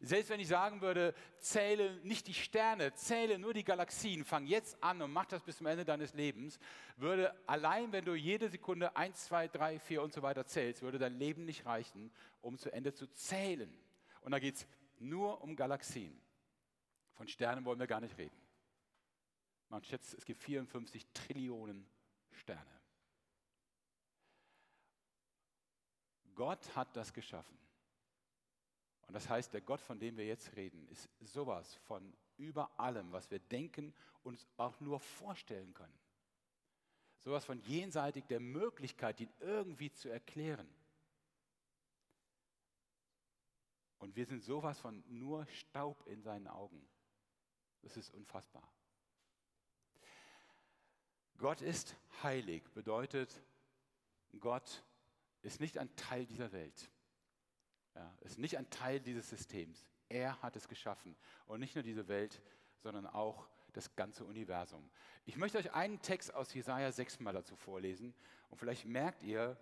Selbst 0.05 0.31
wenn 0.31 0.41
ich 0.41 0.49
sagen 0.49 0.81
würde, 0.81 1.15
zähle 1.39 1.95
nicht 2.03 2.27
die 2.27 2.35
Sterne, 2.35 2.93
zähle 2.95 3.39
nur 3.39 3.55
die 3.55 3.63
Galaxien, 3.63 4.25
fang 4.25 4.47
jetzt 4.47 4.83
an 4.83 5.01
und 5.01 5.13
mach 5.13 5.27
das 5.27 5.45
bis 5.45 5.59
zum 5.59 5.67
Ende 5.69 5.85
deines 5.85 6.13
Lebens, 6.15 6.59
würde 6.97 7.33
allein, 7.49 7.93
wenn 7.93 8.05
du 8.05 8.15
jede 8.15 8.49
Sekunde 8.49 8.97
1, 8.97 9.27
2, 9.27 9.47
3, 9.47 9.79
4 9.79 10.03
und 10.03 10.13
so 10.13 10.23
weiter 10.23 10.45
zählst, 10.45 10.83
würde 10.83 10.99
dein 10.99 11.15
Leben 11.15 11.45
nicht 11.45 11.67
reichen, 11.67 12.13
um 12.41 12.59
zu 12.59 12.73
Ende 12.73 12.93
zu 12.93 13.07
zählen. 13.13 13.73
Und 14.23 14.33
da 14.33 14.41
geht 14.41 14.57
es 14.57 14.67
nur 14.99 15.41
um 15.41 15.55
Galaxien. 15.55 16.21
Von 17.13 17.29
Sternen 17.29 17.65
wollen 17.65 17.79
wir 17.79 17.87
gar 17.87 18.01
nicht 18.01 18.19
reden. 18.19 18.37
Man 19.69 19.85
schätzt, 19.85 20.15
es 20.15 20.25
gibt 20.25 20.43
54 20.43 21.07
Trillionen 21.15 21.87
Sterne. 22.33 22.82
Gott 26.35 26.75
hat 26.77 26.97
das 26.97 27.13
geschaffen. 27.13 27.59
Und 29.07 29.15
das 29.15 29.29
heißt, 29.29 29.53
der 29.53 29.61
Gott, 29.61 29.81
von 29.81 29.99
dem 29.99 30.17
wir 30.17 30.27
jetzt 30.27 30.57
reden, 30.57 30.89
ist 30.89 31.11
sowas 31.21 31.75
von 31.87 32.15
über 32.37 32.79
allem, 32.79 33.13
was 33.13 33.31
wir 33.31 33.41
denken 33.41 33.93
und 34.23 34.33
uns 34.33 34.47
auch 34.57 34.81
nur 34.81 35.01
vorstellen 35.01 35.75
können. 35.75 35.99
Sowas 37.19 37.45
von 37.45 37.61
jenseitig 37.61 38.25
der 38.27 38.41
Möglichkeit, 38.41 39.21
ihn 39.21 39.33
irgendwie 39.41 39.93
zu 39.93 40.09
erklären. 40.09 40.69
Und 43.99 44.17
wir 44.17 44.27
sind 44.27 44.43
sowas 44.43 44.81
von 44.81 45.05
nur 45.07 45.47
Staub 45.47 46.05
in 46.09 46.23
seinen 46.23 46.49
Augen. 46.49 46.85
Das 47.83 47.97
ist 47.97 48.11
unfassbar. 48.11 48.69
Gott 51.39 51.61
ist 51.61 51.97
heilig, 52.23 52.63
bedeutet, 52.73 53.43
Gott 54.41 54.85
ist 55.43 55.61
nicht 55.61 55.79
ein 55.79 55.95
Teil 55.97 56.27
dieser 56.27 56.53
Welt. 56.53 56.91
Ja, 57.95 58.17
ist 58.21 58.39
nicht 58.39 58.57
ein 58.57 58.71
Teil 58.71 59.01
dieses 59.01 59.29
Systems. 59.29 59.87
Er 60.09 60.41
hat 60.43 60.57
es 60.57 60.69
geschaffen. 60.69 61.17
Und 61.47 61.61
nicht 61.61 61.75
nur 61.75 61.85
diese 61.85 62.09
Welt, 62.09 62.41
sondern 62.79 63.07
auch 63.07 63.49
das 63.73 63.95
ganze 63.97 64.25
Universum. 64.25 64.91
Ich 65.25 65.37
möchte 65.37 65.59
euch 65.59 65.73
einen 65.73 66.01
Text 66.01 66.35
aus 66.35 66.53
Jesaja 66.55 66.91
6 66.91 67.21
mal 67.21 67.33
dazu 67.33 67.57
vorlesen. 67.57 68.15
Und 68.49 68.59
vielleicht 68.59 68.87
merkt 68.87 69.23
ihr, 69.23 69.59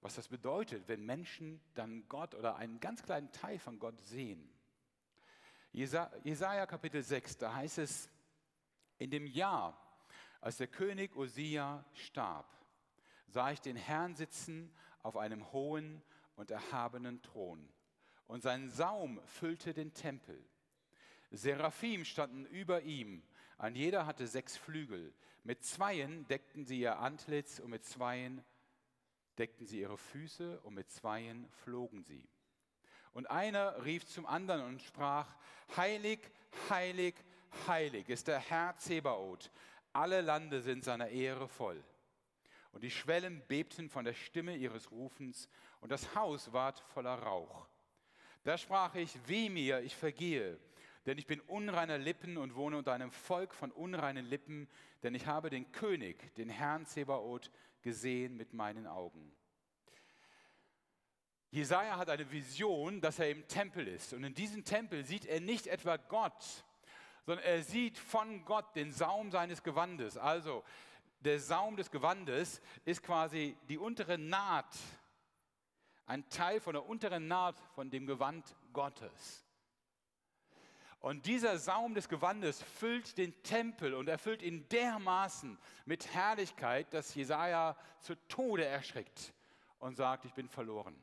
was 0.00 0.14
das 0.14 0.28
bedeutet, 0.28 0.86
wenn 0.88 1.04
Menschen 1.04 1.60
dann 1.74 2.08
Gott 2.08 2.34
oder 2.34 2.56
einen 2.56 2.80
ganz 2.80 3.02
kleinen 3.02 3.32
Teil 3.32 3.58
von 3.58 3.78
Gott 3.78 4.00
sehen. 4.00 4.48
Jesaja 5.72 6.66
Kapitel 6.66 7.02
6, 7.02 7.38
da 7.38 7.54
heißt 7.54 7.78
es, 7.78 8.10
in 8.98 9.10
dem 9.10 9.26
Jahr, 9.26 9.78
als 10.40 10.56
der 10.56 10.68
König 10.68 11.16
Osia 11.16 11.84
starb, 11.92 12.46
sah 13.26 13.50
ich 13.50 13.60
den 13.60 13.76
Herrn 13.76 14.14
sitzen 14.14 14.72
auf 15.02 15.16
einem 15.16 15.52
hohen 15.52 16.02
und 16.36 16.50
erhabenen 16.50 17.22
Thron. 17.22 17.68
Und 18.26 18.42
sein 18.42 18.70
Saum 18.70 19.20
füllte 19.26 19.74
den 19.74 19.94
Tempel. 19.94 20.44
Seraphim 21.30 22.04
standen 22.04 22.46
über 22.46 22.82
ihm, 22.82 23.22
ein 23.58 23.74
jeder 23.74 24.06
hatte 24.06 24.26
sechs 24.26 24.56
Flügel. 24.56 25.12
Mit 25.42 25.64
zweien 25.64 26.26
deckten 26.28 26.64
sie 26.64 26.80
ihr 26.80 26.98
Antlitz 26.98 27.58
und 27.58 27.70
mit 27.70 27.84
zweien 27.84 28.44
deckten 29.36 29.66
sie 29.66 29.80
ihre 29.80 29.98
Füße 29.98 30.60
und 30.60 30.74
mit 30.74 30.90
zweien 30.90 31.48
flogen 31.50 32.04
sie. 32.04 32.28
Und 33.12 33.30
einer 33.30 33.84
rief 33.84 34.06
zum 34.06 34.26
anderen 34.26 34.62
und 34.62 34.82
sprach, 34.82 35.34
Heilig, 35.76 36.20
heilig, 36.70 37.14
heilig 37.66 38.08
ist 38.08 38.28
der 38.28 38.38
Herr 38.38 38.76
Zebaoth. 38.78 39.50
Alle 39.92 40.20
Lande 40.20 40.60
sind 40.60 40.84
seiner 40.84 41.08
Ehre 41.08 41.48
voll. 41.48 41.82
Und 42.78 42.82
die 42.82 42.92
Schwellen 42.92 43.42
bebten 43.48 43.90
von 43.90 44.04
der 44.04 44.14
Stimme 44.14 44.54
ihres 44.54 44.92
Rufens, 44.92 45.48
und 45.80 45.90
das 45.90 46.14
Haus 46.14 46.52
ward 46.52 46.78
voller 46.78 47.16
Rauch. 47.16 47.66
Da 48.44 48.56
sprach 48.56 48.94
ich, 48.94 49.18
weh 49.26 49.48
mir, 49.48 49.80
ich 49.80 49.96
vergehe, 49.96 50.60
denn 51.04 51.18
ich 51.18 51.26
bin 51.26 51.40
unreiner 51.40 51.98
Lippen 51.98 52.36
und 52.36 52.54
wohne 52.54 52.78
unter 52.78 52.92
einem 52.92 53.10
Volk 53.10 53.52
von 53.52 53.72
unreinen 53.72 54.26
Lippen, 54.26 54.68
denn 55.02 55.16
ich 55.16 55.26
habe 55.26 55.50
den 55.50 55.72
König, 55.72 56.32
den 56.36 56.48
Herrn 56.48 56.86
Zebaoth, 56.86 57.50
gesehen 57.82 58.36
mit 58.36 58.54
meinen 58.54 58.86
Augen. 58.86 59.32
Jesaja 61.50 61.96
hat 61.96 62.10
eine 62.10 62.30
Vision, 62.30 63.00
dass 63.00 63.18
er 63.18 63.28
im 63.28 63.48
Tempel 63.48 63.88
ist. 63.88 64.12
Und 64.12 64.22
in 64.22 64.34
diesem 64.34 64.64
Tempel 64.64 65.04
sieht 65.04 65.26
er 65.26 65.40
nicht 65.40 65.66
etwa 65.66 65.96
Gott, 65.96 66.64
sondern 67.26 67.44
er 67.44 67.60
sieht 67.60 67.98
von 67.98 68.44
Gott 68.44 68.76
den 68.76 68.92
Saum 68.92 69.32
seines 69.32 69.64
Gewandes. 69.64 70.16
Also 70.16 70.62
der 71.20 71.40
Saum 71.40 71.76
des 71.76 71.90
Gewandes 71.90 72.60
ist 72.84 73.02
quasi 73.02 73.56
die 73.68 73.78
untere 73.78 74.18
Naht 74.18 74.76
ein 76.08 76.28
Teil 76.30 76.58
von 76.60 76.72
der 76.72 76.86
unteren 76.86 77.28
Naht 77.28 77.58
von 77.74 77.90
dem 77.90 78.06
Gewand 78.06 78.56
Gottes. 78.72 79.44
Und 81.00 81.26
dieser 81.26 81.58
Saum 81.58 81.94
des 81.94 82.08
Gewandes 82.08 82.62
füllt 82.62 83.18
den 83.18 83.40
Tempel 83.42 83.94
und 83.94 84.08
erfüllt 84.08 84.42
ihn 84.42 84.68
dermaßen 84.68 85.58
mit 85.84 86.12
Herrlichkeit, 86.12 86.92
dass 86.92 87.14
Jesaja 87.14 87.76
zu 88.00 88.16
Tode 88.26 88.64
erschreckt 88.64 89.32
und 89.78 89.96
sagt: 89.96 90.24
Ich 90.24 90.34
bin 90.34 90.48
verloren. 90.48 91.00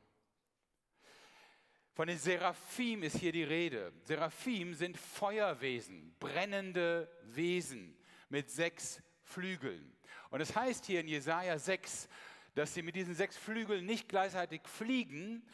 Von 1.94 2.10
den 2.10 2.18
Seraphim 2.18 3.04
ist 3.04 3.18
hier 3.18 3.32
die 3.32 3.46
Rede. 3.46 3.94
Seraphim 4.04 4.74
sind 4.74 4.98
Feuerwesen, 4.98 6.14
brennende 6.20 7.10
Wesen 7.24 7.98
mit 8.28 8.52
sechs 8.52 9.02
Flügeln. 9.26 9.96
Und 10.30 10.42
es 10.42 10.56
heißt 10.56 10.86
hier 10.86 11.02
in 11.02 11.08
Jesaja 11.08 11.60
6, 11.60 12.08
dass 12.56 12.74
sie 12.74 12.82
mit 12.82 12.96
diesen 12.96 13.14
sechs 13.14 13.36
Flügeln 13.36 13.86
nicht 13.86 14.08
gleichzeitig 14.08 14.62
fliegen, 14.66 15.46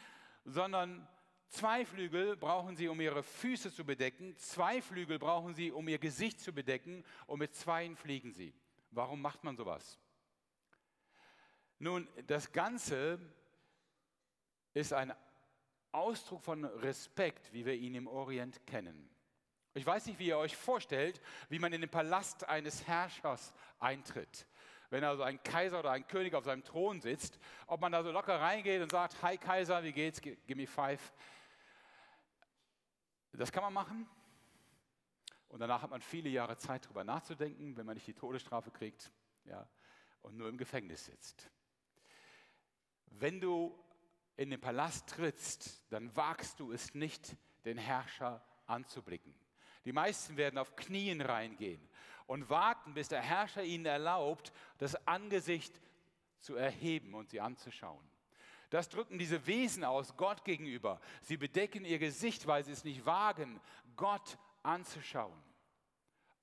sondern 0.44 1.06
zwei 1.48 1.84
Flügel 1.84 2.36
brauchen 2.36 2.76
sie, 2.76 2.88
um 2.88 3.00
ihre 3.00 3.22
Füße 3.22 3.72
zu 3.72 3.84
bedecken, 3.84 4.36
zwei 4.36 4.80
Flügel 4.80 5.18
brauchen 5.18 5.54
sie, 5.54 5.72
um 5.72 5.88
ihr 5.88 5.98
Gesicht 5.98 6.40
zu 6.40 6.52
bedecken 6.52 7.04
und 7.26 7.40
mit 7.40 7.54
zweien 7.54 7.96
fliegen 7.96 8.32
sie. 8.32 8.54
Warum 8.90 9.20
macht 9.20 9.42
man 9.42 9.56
sowas? 9.56 9.98
Nun, 11.78 12.08
das 12.28 12.52
Ganze 12.52 13.18
ist 14.74 14.92
ein 14.92 15.12
Ausdruck 15.90 16.42
von 16.42 16.64
Respekt, 16.64 17.52
wie 17.52 17.66
wir 17.66 17.74
ihn 17.74 17.94
im 17.94 18.06
Orient 18.06 18.64
kennen. 18.66 19.11
Ich 19.74 19.86
weiß 19.86 20.06
nicht, 20.06 20.18
wie 20.18 20.26
ihr 20.26 20.38
euch 20.38 20.56
vorstellt, 20.56 21.20
wie 21.48 21.58
man 21.58 21.72
in 21.72 21.80
den 21.80 21.90
Palast 21.90 22.48
eines 22.48 22.86
Herrschers 22.86 23.52
eintritt 23.78 24.46
wenn 24.92 25.04
also 25.04 25.22
ein 25.22 25.42
Kaiser 25.42 25.78
oder 25.78 25.90
ein 25.92 26.06
König 26.06 26.34
auf 26.34 26.44
seinem 26.44 26.62
Thron 26.62 27.00
sitzt, 27.00 27.38
ob 27.66 27.80
man 27.80 27.92
da 27.92 28.02
so 28.02 28.12
locker 28.12 28.38
reingeht 28.38 28.82
und 28.82 28.90
sagt, 28.90 29.22
hi 29.22 29.38
Kaiser, 29.38 29.82
wie 29.82 29.92
geht's, 29.92 30.20
give 30.20 30.54
me 30.54 30.66
five. 30.66 31.00
Das 33.32 33.50
kann 33.50 33.62
man 33.62 33.72
machen. 33.72 34.06
Und 35.48 35.60
danach 35.60 35.80
hat 35.80 35.90
man 35.90 36.02
viele 36.02 36.28
Jahre 36.28 36.58
Zeit, 36.58 36.84
darüber 36.84 37.04
nachzudenken, 37.04 37.74
wenn 37.78 37.86
man 37.86 37.94
nicht 37.94 38.06
die 38.06 38.12
Todesstrafe 38.12 38.70
kriegt 38.70 39.10
ja, 39.46 39.66
und 40.20 40.36
nur 40.36 40.50
im 40.50 40.58
Gefängnis 40.58 41.06
sitzt. 41.06 41.50
Wenn 43.06 43.40
du 43.40 43.82
in 44.36 44.50
den 44.50 44.60
Palast 44.60 45.08
trittst, 45.08 45.90
dann 45.90 46.14
wagst 46.14 46.60
du 46.60 46.70
es 46.70 46.94
nicht, 46.94 47.34
den 47.64 47.78
Herrscher 47.78 48.44
anzublicken. 48.66 49.34
Die 49.84 49.92
meisten 49.92 50.36
werden 50.36 50.58
auf 50.58 50.76
Knien 50.76 51.20
reingehen 51.20 51.80
und 52.26 52.48
warten, 52.50 52.94
bis 52.94 53.08
der 53.08 53.20
Herrscher 53.20 53.64
ihnen 53.64 53.86
erlaubt, 53.86 54.52
das 54.78 55.06
Angesicht 55.06 55.80
zu 56.40 56.56
erheben 56.56 57.14
und 57.14 57.30
sie 57.30 57.40
anzuschauen. 57.40 58.02
Das 58.70 58.88
drücken 58.88 59.18
diese 59.18 59.46
Wesen 59.46 59.84
aus 59.84 60.16
Gott 60.16 60.44
gegenüber. 60.44 61.00
Sie 61.20 61.36
bedecken 61.36 61.84
ihr 61.84 61.98
Gesicht, 61.98 62.46
weil 62.46 62.64
sie 62.64 62.72
es 62.72 62.84
nicht 62.84 63.04
wagen, 63.04 63.60
Gott 63.96 64.38
anzuschauen. 64.62 65.38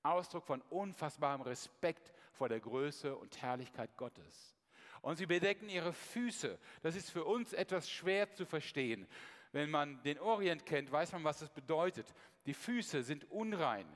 Ausdruck 0.02 0.44
von 0.44 0.62
unfassbarem 0.70 1.42
Respekt 1.42 2.12
vor 2.32 2.48
der 2.48 2.60
Größe 2.60 3.16
und 3.16 3.42
Herrlichkeit 3.42 3.96
Gottes. 3.96 4.56
Und 5.02 5.16
sie 5.16 5.26
bedecken 5.26 5.68
ihre 5.68 5.92
Füße. 5.92 6.58
Das 6.82 6.94
ist 6.94 7.10
für 7.10 7.24
uns 7.24 7.52
etwas 7.52 7.90
schwer 7.90 8.32
zu 8.32 8.46
verstehen. 8.46 9.06
Wenn 9.52 9.70
man 9.70 10.00
den 10.04 10.18
Orient 10.20 10.64
kennt, 10.64 10.92
weiß 10.92 11.12
man, 11.12 11.24
was 11.24 11.40
das 11.40 11.50
bedeutet. 11.50 12.14
Die 12.46 12.54
Füße 12.54 13.02
sind 13.02 13.30
unrein. 13.30 13.86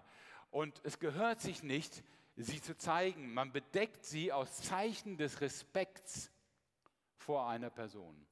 Und 0.51 0.81
es 0.85 0.99
gehört 0.99 1.41
sich 1.41 1.63
nicht, 1.63 2.03
sie 2.37 2.61
zu 2.61 2.77
zeigen. 2.77 3.33
Man 3.33 3.53
bedeckt 3.53 4.05
sie 4.05 4.33
aus 4.33 4.63
Zeichen 4.63 5.17
des 5.17 5.41
Respekts 5.41 6.31
vor 7.17 7.49
einer 7.49 7.71
Person. 7.71 8.27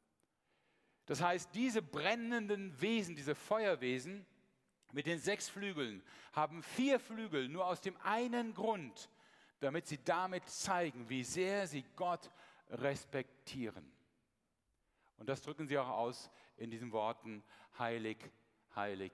Das 1.07 1.21
heißt, 1.21 1.55
diese 1.55 1.83
brennenden 1.83 2.81
Wesen, 2.81 3.17
diese 3.17 3.35
Feuerwesen 3.35 4.25
mit 4.93 5.07
den 5.07 5.19
sechs 5.19 5.49
Flügeln, 5.49 6.03
haben 6.33 6.63
vier 6.63 7.01
Flügel 7.01 7.49
nur 7.49 7.67
aus 7.67 7.81
dem 7.81 7.97
einen 8.03 8.55
Grund, 8.55 9.11
damit 9.61 9.87
sie 9.87 10.03
damit 10.05 10.49
zeigen, 10.49 11.09
wie 11.09 11.25
sehr 11.25 11.67
sie 11.67 11.85
Gott 11.97 12.31
respektieren. 12.69 13.91
Und 15.17 15.29
das 15.29 15.43
drücken 15.43 15.67
sie 15.67 15.79
auch 15.79 15.89
aus 15.89 16.31
in 16.57 16.71
diesen 16.71 16.93
Worten, 16.93 17.43
heilig, 17.79 18.19
heilig, 18.75 19.13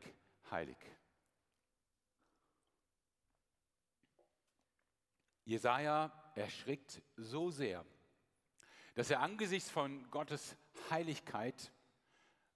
heilig. 0.50 0.78
Jesaja 5.44 6.12
erschrickt 6.34 7.02
so 7.16 7.50
sehr, 7.50 7.84
dass 8.94 9.10
er 9.10 9.20
angesichts 9.20 9.70
von 9.70 10.10
Gottes 10.10 10.56
Heiligkeit 10.90 11.72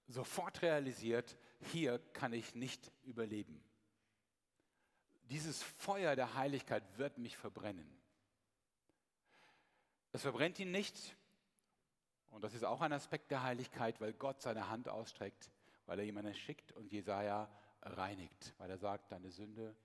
sofort 0.09 0.61
realisiert, 0.63 1.39
hier 1.61 1.99
kann 2.13 2.33
ich 2.33 2.55
nicht 2.55 2.93
überleben. 3.05 3.65
Dieses 5.25 5.63
Feuer 5.63 6.17
der 6.17 6.35
Heiligkeit 6.35 6.83
wird 6.99 7.17
mich 7.17 7.37
verbrennen. 7.37 7.99
Es 10.13 10.23
verbrennt 10.23 10.59
ihn 10.59 10.71
nicht, 10.71 11.17
und 12.29 12.45
das 12.45 12.53
ist 12.53 12.65
auch 12.65 12.83
ein 12.83 12.93
Aspekt 12.93 13.31
der 13.31 13.43
Heiligkeit, 13.43 14.01
weil 14.01 14.13
Gott 14.13 14.43
seine 14.43 14.69
Hand 14.69 14.89
ausstreckt, 14.89 15.51
weil 15.87 15.99
er 15.99 16.05
jemanden 16.05 16.35
schickt 16.35 16.73
und 16.73 16.93
Jesaja 16.93 17.49
reinigt, 17.83 18.55
weil 18.59 18.71
er 18.71 18.79
sagt, 18.79 19.13
deine 19.13 19.31
Sünde, 19.31 19.77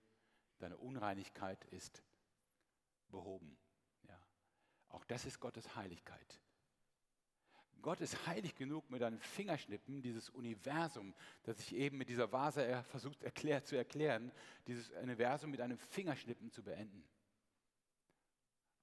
deine 0.60 0.78
Unreinigkeit 0.78 1.64
ist 1.66 2.04
behoben. 3.10 3.58
Ja. 4.08 4.20
Auch 4.90 5.06
das 5.06 5.26
ist 5.26 5.40
Gottes 5.40 5.76
Heiligkeit. 5.76 6.42
Gott 7.82 8.02
ist 8.02 8.26
heilig 8.26 8.56
genug, 8.56 8.90
mit 8.90 9.04
einem 9.04 9.20
Fingerschnippen 9.20 10.02
dieses 10.02 10.30
Universum, 10.30 11.14
das 11.44 11.60
ich 11.60 11.76
eben 11.76 11.98
mit 11.98 12.10
dieser 12.10 12.32
Vase 12.32 12.84
versucht 12.90 13.24
erklärt, 13.24 13.68
zu 13.68 13.76
erklären, 13.76 14.32
dieses 14.66 14.90
Universum 14.92 15.52
mit 15.52 15.62
einem 15.62 15.78
Fingerschnippen 15.78 16.52
zu 16.52 16.64
beenden. 16.64 17.08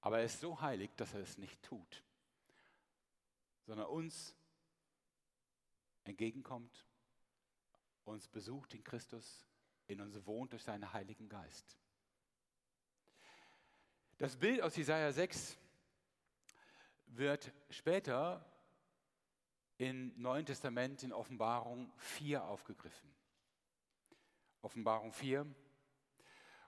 Aber 0.01 0.19
er 0.19 0.25
ist 0.25 0.39
so 0.39 0.59
heilig, 0.61 0.91
dass 0.95 1.13
er 1.13 1.19
es 1.21 1.37
nicht 1.37 1.61
tut, 1.61 2.03
sondern 3.65 3.87
uns 3.87 4.35
entgegenkommt, 6.03 6.85
uns 8.05 8.27
besucht 8.27 8.73
in 8.73 8.83
Christus, 8.83 9.45
in 9.87 10.01
uns 10.01 10.25
wohnt 10.25 10.53
durch 10.53 10.63
seinen 10.63 10.93
Heiligen 10.93 11.27
Geist. 11.27 11.77
Das 14.17 14.37
Bild 14.37 14.61
aus 14.61 14.75
Jesaja 14.75 15.11
6 15.11 15.57
wird 17.07 17.51
später 17.69 18.45
im 19.77 20.13
Neuen 20.15 20.45
Testament 20.45 21.03
in 21.03 21.11
Offenbarung 21.11 21.91
4 21.97 22.43
aufgegriffen. 22.43 23.13
Offenbarung 24.61 25.11
4. 25.11 25.45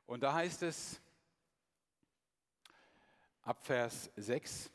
Und 0.06 0.22
da 0.22 0.34
heißt 0.34 0.64
es 0.64 1.02
ab 3.42 3.64
Vers 3.64 4.12
6, 4.18 4.70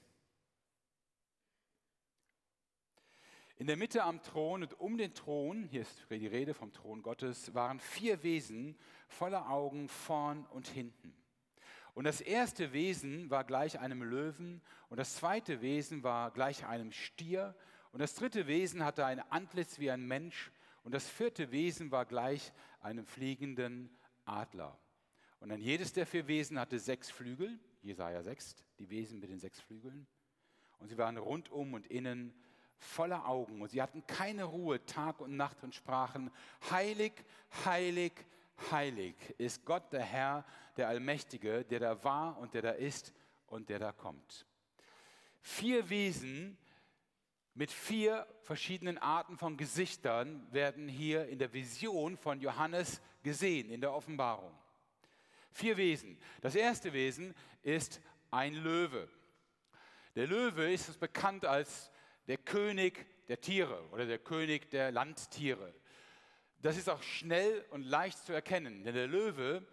In 3.63 3.69
der 3.69 3.77
Mitte 3.77 4.03
am 4.03 4.21
Thron 4.21 4.65
und 4.65 4.81
um 4.81 4.99
den 4.99 5.15
Thron, 5.15 5.63
hier 5.63 5.83
ist 5.83 6.05
die 6.11 6.27
Rede 6.27 6.53
vom 6.53 6.73
Thron 6.73 7.01
Gottes, 7.01 7.55
waren 7.55 7.79
vier 7.79 8.25
Wesen 8.25 8.77
voller 9.07 9.49
Augen 9.49 9.89
vorn 9.89 10.47
und 10.47 10.67
hinten. 10.67 11.15
Und 11.95 12.03
das 12.03 12.21
erste 12.21 12.73
Wesen 12.73 13.31
war 13.31 13.45
gleich 13.45 13.79
einem 13.79 14.03
Löwen 14.03 14.63
und 14.89 14.97
das 14.97 15.15
zweite 15.15 15.61
Wesen 15.61 16.03
war 16.03 16.33
gleich 16.33 16.67
einem 16.67 16.91
Stier 16.91 17.55
und 17.93 18.01
das 18.01 18.17
dritte 18.17 18.49
Wesen 18.49 18.85
hatte 18.85 19.07
ein 19.07 19.21
Antlitz 19.31 19.79
wie 19.79 19.93
ein 19.93 20.09
Mensch 20.09 20.51
und 20.83 20.93
das 20.93 21.09
vierte 21.09 21.53
Wesen 21.53 21.93
war 21.93 22.05
gleich 22.05 22.53
einem 22.81 23.07
fliegenden 23.07 23.97
Adler. 24.25 24.77
Und 25.39 25.51
dann 25.51 25.61
jedes 25.61 25.93
der 25.93 26.07
vier 26.07 26.27
Wesen 26.27 26.59
hatte 26.59 26.81
sechs 26.81 27.13
Flügel, 27.13 27.61
Jesaja 27.81 28.25
6, 28.25 28.57
die 28.81 28.91
Wesen 28.91 29.21
mit 29.21 29.31
den 29.31 29.39
sechs 29.39 29.61
Flügeln. 29.61 30.09
Und 30.81 30.89
sie 30.89 30.99
waren 30.99 31.17
rundum 31.17 31.75
und 31.75 31.87
innen 31.87 32.35
voller 32.83 33.27
Augen 33.27 33.63
und 33.63 33.71
sie 33.71 33.81
hatten 33.81 34.07
keine 34.07 34.45
Ruhe 34.45 34.85
Tag 34.85 35.21
und 35.21 35.37
Nacht 35.37 35.63
und 35.63 35.75
sprachen, 35.75 36.31
heilig, 36.71 37.13
heilig, 37.65 38.13
heilig 38.71 39.15
ist 39.39 39.65
Gott 39.65 39.93
der 39.93 40.03
Herr, 40.03 40.45
der 40.77 40.89
Allmächtige, 40.89 41.65
der 41.65 41.81
da 41.81 42.05
war 42.05 42.39
und 42.39 42.55
der 42.55 42.63
da 42.63 42.71
ist 42.71 43.13
und 43.47 43.69
der 43.69 43.79
da 43.79 43.93
kommt. 43.93 44.47
Vier 45.41 45.89
Wesen 45.91 46.59
mit 47.55 47.71
vier 47.71 48.27
verschiedenen 48.43 48.99
Arten 48.99 49.37
von 49.37 49.57
Gesichtern 49.57 50.47
werden 50.53 50.89
hier 50.89 51.29
in 51.29 51.39
der 51.39 51.53
Vision 51.53 52.17
von 52.17 52.41
Johannes 52.41 53.03
gesehen, 53.23 53.71
in 53.71 53.81
der 53.81 53.93
Offenbarung. 53.93 54.53
Vier 55.53 55.77
Wesen. 55.77 56.19
Das 56.41 56.55
erste 56.55 56.93
Wesen 56.93 57.35
ist 57.63 58.01
ein 58.31 58.55
Löwe. 58.55 59.09
Der 60.15 60.27
Löwe 60.27 60.73
ist 60.73 60.99
bekannt 60.99 61.45
als 61.45 61.92
der 62.27 62.39
König 62.39 63.07
der 63.29 63.41
Tiere 63.41 63.89
oder 63.91 64.07
der 64.07 64.19
König 64.19 64.71
der 64.71 64.93
Landtiere. 64.93 65.75
Das 66.61 66.77
ist 66.77 66.89
auch 66.89 67.03
schnell 67.03 67.65
und 67.71 67.83
leicht 67.83 68.19
zu 68.19 68.33
erkennen, 68.33 68.85
denn 68.85 68.95
der 68.95 69.09
Löwe 69.09 69.67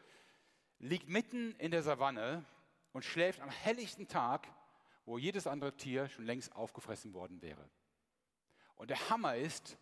liegt 0.80 1.10
mitten 1.10 1.56
in 1.56 1.72
der 1.72 1.84
Savanne 1.84 2.46
und 2.94 3.06
schläft 3.06 3.42
am 3.42 3.50
helllichten 3.50 4.08
Tag, 4.08 4.48
wo 5.06 5.18
jedes 5.18 5.46
andere 5.48 5.76
Tier 5.76 6.10
schon 6.10 6.26
längst 6.26 6.56
aufgefressen 6.56 7.14
worden 7.14 7.42
wäre. 7.42 7.70
Und 8.76 8.90
der 8.90 9.10
Hammer 9.10 9.36
ist, 9.36 9.78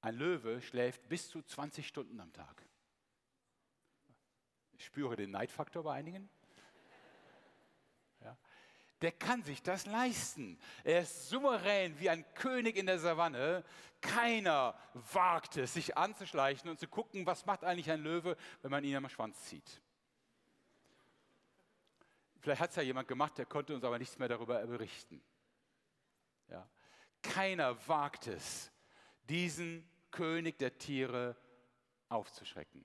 ein 0.00 0.14
Löwe 0.14 0.62
schläft 0.62 1.08
bis 1.08 1.28
zu 1.28 1.42
20 1.42 1.86
Stunden 1.86 2.20
am 2.20 2.32
Tag. 2.32 2.64
Ich 4.72 4.86
spüre 4.86 5.16
den 5.16 5.30
Neidfaktor 5.30 5.82
bei 5.82 5.94
einigen 5.94 6.30
der 9.02 9.12
kann 9.12 9.42
sich 9.42 9.62
das 9.62 9.86
leisten. 9.86 10.58
Er 10.84 11.02
ist 11.02 11.28
souverän 11.28 11.98
wie 11.98 12.10
ein 12.10 12.24
König 12.34 12.76
in 12.76 12.86
der 12.86 12.98
Savanne. 12.98 13.64
Keiner 14.00 14.74
wagt 15.12 15.56
es, 15.56 15.74
sich 15.74 15.96
anzuschleichen 15.96 16.68
und 16.68 16.78
zu 16.78 16.88
gucken, 16.88 17.26
was 17.26 17.46
macht 17.46 17.64
eigentlich 17.64 17.90
ein 17.90 18.02
Löwe, 18.02 18.36
wenn 18.62 18.70
man 18.70 18.84
ihn 18.84 18.96
am 18.96 19.08
Schwanz 19.08 19.42
zieht. 19.44 19.80
Vielleicht 22.40 22.60
hat 22.60 22.70
es 22.70 22.76
ja 22.76 22.82
jemand 22.82 23.08
gemacht, 23.08 23.36
der 23.36 23.46
konnte 23.46 23.74
uns 23.74 23.84
aber 23.84 23.98
nichts 23.98 24.18
mehr 24.18 24.28
darüber 24.28 24.66
berichten. 24.66 25.22
Ja. 26.48 26.68
Keiner 27.22 27.76
wagt 27.86 28.26
es, 28.26 28.70
diesen 29.28 29.88
König 30.10 30.58
der 30.58 30.76
Tiere 30.76 31.36
aufzuschrecken. 32.08 32.84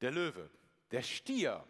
Der 0.00 0.10
Löwe, 0.10 0.50
der 0.90 1.02
Stier, 1.02 1.64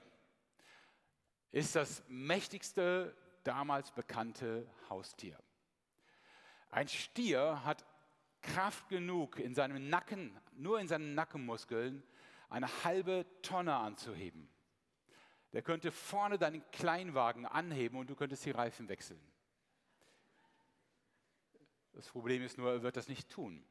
ist 1.52 1.76
das 1.76 2.02
mächtigste 2.08 3.16
damals 3.44 3.90
bekannte 3.90 4.68
Haustier. 4.88 5.38
Ein 6.70 6.88
Stier 6.88 7.64
hat 7.64 7.84
Kraft 8.42 8.88
genug 8.88 9.38
in 9.38 9.54
seinem 9.54 9.88
Nacken, 9.88 10.38
nur 10.52 10.80
in 10.80 10.88
seinen 10.88 11.14
Nackenmuskeln, 11.14 12.02
eine 12.48 12.68
halbe 12.84 13.26
Tonne 13.42 13.74
anzuheben. 13.74 14.48
Der 15.52 15.62
könnte 15.62 15.90
vorne 15.90 16.38
deinen 16.38 16.68
Kleinwagen 16.70 17.44
anheben 17.44 17.98
und 17.98 18.08
du 18.08 18.14
könntest 18.14 18.44
die 18.44 18.52
Reifen 18.52 18.88
wechseln. 18.88 19.20
Das 21.92 22.08
Problem 22.08 22.42
ist 22.42 22.56
nur, 22.56 22.70
er 22.70 22.82
wird 22.82 22.96
das 22.96 23.08
nicht 23.08 23.28
tun. 23.30 23.64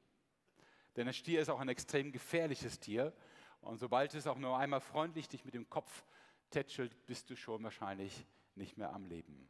Denn 0.95 1.07
ein 1.07 1.13
Stier 1.13 1.39
ist 1.39 1.49
auch 1.49 1.59
ein 1.59 1.69
extrem 1.69 2.11
gefährliches 2.11 2.79
Tier. 2.79 3.13
Und 3.61 3.77
sobald 3.77 4.13
es 4.13 4.27
auch 4.27 4.37
nur 4.37 4.57
einmal 4.57 4.81
freundlich 4.81 5.29
dich 5.29 5.45
mit 5.45 5.53
dem 5.53 5.69
Kopf 5.69 6.05
tätschelt, 6.49 7.05
bist 7.05 7.29
du 7.29 7.35
schon 7.35 7.63
wahrscheinlich 7.63 8.25
nicht 8.55 8.77
mehr 8.77 8.93
am 8.93 9.05
Leben. 9.05 9.49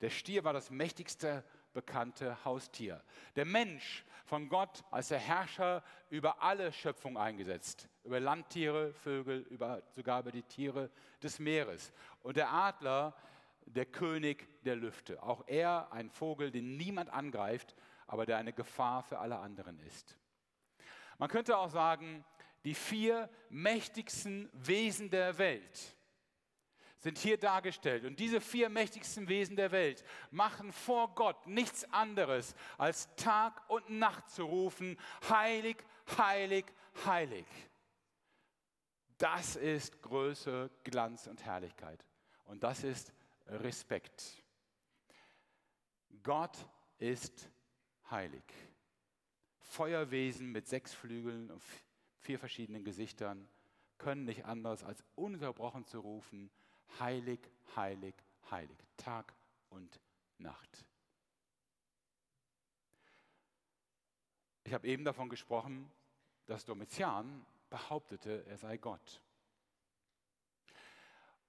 Der 0.00 0.10
Stier 0.10 0.44
war 0.44 0.52
das 0.52 0.70
mächtigste 0.70 1.44
bekannte 1.72 2.42
Haustier. 2.44 3.02
Der 3.36 3.44
Mensch 3.44 4.04
von 4.24 4.48
Gott 4.48 4.82
als 4.90 5.08
der 5.08 5.18
Herrscher 5.18 5.84
über 6.08 6.42
alle 6.42 6.72
Schöpfung 6.72 7.18
eingesetzt, 7.18 7.88
über 8.04 8.18
Landtiere, 8.18 8.92
Vögel, 8.94 9.40
über, 9.50 9.82
sogar 9.90 10.20
über 10.20 10.32
die 10.32 10.42
Tiere 10.42 10.90
des 11.22 11.38
Meeres. 11.38 11.92
Und 12.22 12.36
der 12.36 12.50
Adler, 12.50 13.14
der 13.66 13.86
König 13.86 14.48
der 14.64 14.76
Lüfte. 14.76 15.22
Auch 15.22 15.44
er 15.46 15.92
ein 15.92 16.10
Vogel, 16.10 16.50
den 16.50 16.76
niemand 16.76 17.10
angreift, 17.10 17.76
aber 18.06 18.26
der 18.26 18.38
eine 18.38 18.52
Gefahr 18.52 19.02
für 19.02 19.18
alle 19.18 19.38
anderen 19.38 19.78
ist. 19.80 20.16
Man 21.18 21.28
könnte 21.28 21.56
auch 21.58 21.68
sagen, 21.68 22.24
die 22.64 22.74
vier 22.74 23.28
mächtigsten 23.48 24.50
Wesen 24.52 25.10
der 25.10 25.38
Welt 25.38 25.96
sind 27.00 27.18
hier 27.18 27.38
dargestellt. 27.38 28.04
Und 28.04 28.20
diese 28.20 28.40
vier 28.40 28.68
mächtigsten 28.68 29.28
Wesen 29.28 29.56
der 29.56 29.72
Welt 29.72 30.04
machen 30.30 30.72
vor 30.72 31.14
Gott 31.14 31.46
nichts 31.46 31.84
anderes, 31.92 32.54
als 32.78 33.14
Tag 33.16 33.68
und 33.68 33.90
Nacht 33.90 34.28
zu 34.30 34.44
rufen, 34.44 34.98
heilig, 35.28 35.78
heilig, 36.16 36.66
heilig. 37.04 37.46
Das 39.18 39.56
ist 39.56 40.00
Größe, 40.02 40.70
Glanz 40.84 41.26
und 41.26 41.44
Herrlichkeit. 41.44 42.06
Und 42.44 42.62
das 42.62 42.84
ist 42.84 43.12
Respekt. 43.46 44.42
Gott 46.22 46.56
ist 46.98 47.50
heilig. 48.10 48.44
Feuerwesen 49.58 50.52
mit 50.52 50.68
sechs 50.68 50.92
Flügeln 50.92 51.50
und 51.50 51.62
vier 52.18 52.38
verschiedenen 52.38 52.84
Gesichtern 52.84 53.48
können 53.98 54.24
nicht 54.24 54.44
anders 54.44 54.82
als 54.82 55.04
ununterbrochen 55.14 55.84
zu 55.84 56.00
rufen, 56.00 56.50
heilig, 56.98 57.40
heilig, 57.76 58.14
heilig, 58.50 58.78
Tag 58.96 59.34
und 59.68 60.00
Nacht. 60.38 60.84
Ich 64.64 64.74
habe 64.74 64.86
eben 64.86 65.04
davon 65.04 65.28
gesprochen, 65.28 65.90
dass 66.46 66.64
Domitian 66.64 67.44
behauptete, 67.70 68.44
er 68.46 68.56
sei 68.56 68.76
Gott. 68.76 69.22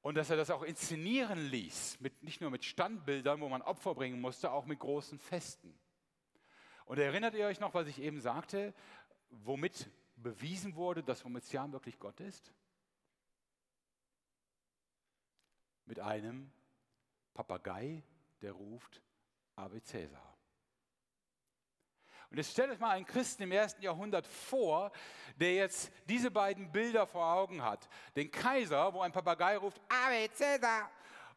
Und 0.01 0.15
dass 0.15 0.29
er 0.29 0.37
das 0.37 0.49
auch 0.49 0.63
inszenieren 0.63 1.49
ließ, 1.49 1.99
mit, 1.99 2.23
nicht 2.23 2.41
nur 2.41 2.49
mit 2.49 2.65
Standbildern, 2.65 3.39
wo 3.41 3.49
man 3.49 3.61
Opfer 3.61 3.93
bringen 3.93 4.19
musste, 4.19 4.51
auch 4.51 4.65
mit 4.65 4.79
großen 4.79 5.19
Festen. 5.19 5.77
Und 6.85 6.97
erinnert 6.97 7.35
ihr 7.35 7.45
euch 7.45 7.59
noch, 7.59 7.73
was 7.73 7.87
ich 7.87 7.99
eben 8.01 8.19
sagte, 8.19 8.73
womit 9.29 9.89
bewiesen 10.15 10.75
wurde, 10.75 11.03
dass 11.03 11.21
Domitian 11.21 11.71
wirklich 11.71 11.99
Gott 11.99 12.19
ist? 12.19 12.51
Mit 15.85 15.99
einem 15.99 16.51
Papagei, 17.33 18.03
der 18.41 18.53
ruft 18.53 19.01
Ave 19.55 19.81
Caesar. 19.81 20.31
Und 22.29 22.37
jetzt 22.37 22.51
stellt 22.51 22.71
euch 22.71 22.79
mal 22.79 22.91
einen 22.91 23.05
Christen 23.05 23.43
im 23.43 23.51
ersten 23.51 23.81
Jahrhundert 23.81 24.25
vor, 24.25 24.91
der 25.35 25.53
jetzt 25.55 25.91
diese 26.07 26.31
beiden 26.31 26.71
Bilder 26.71 27.05
vor 27.05 27.25
Augen 27.25 27.61
hat. 27.61 27.89
Den 28.15 28.31
Kaiser, 28.31 28.93
wo 28.93 29.01
ein 29.01 29.11
Papagei 29.11 29.57
ruft, 29.57 29.81
Ave 29.89 30.29
Caesar. 30.29 30.89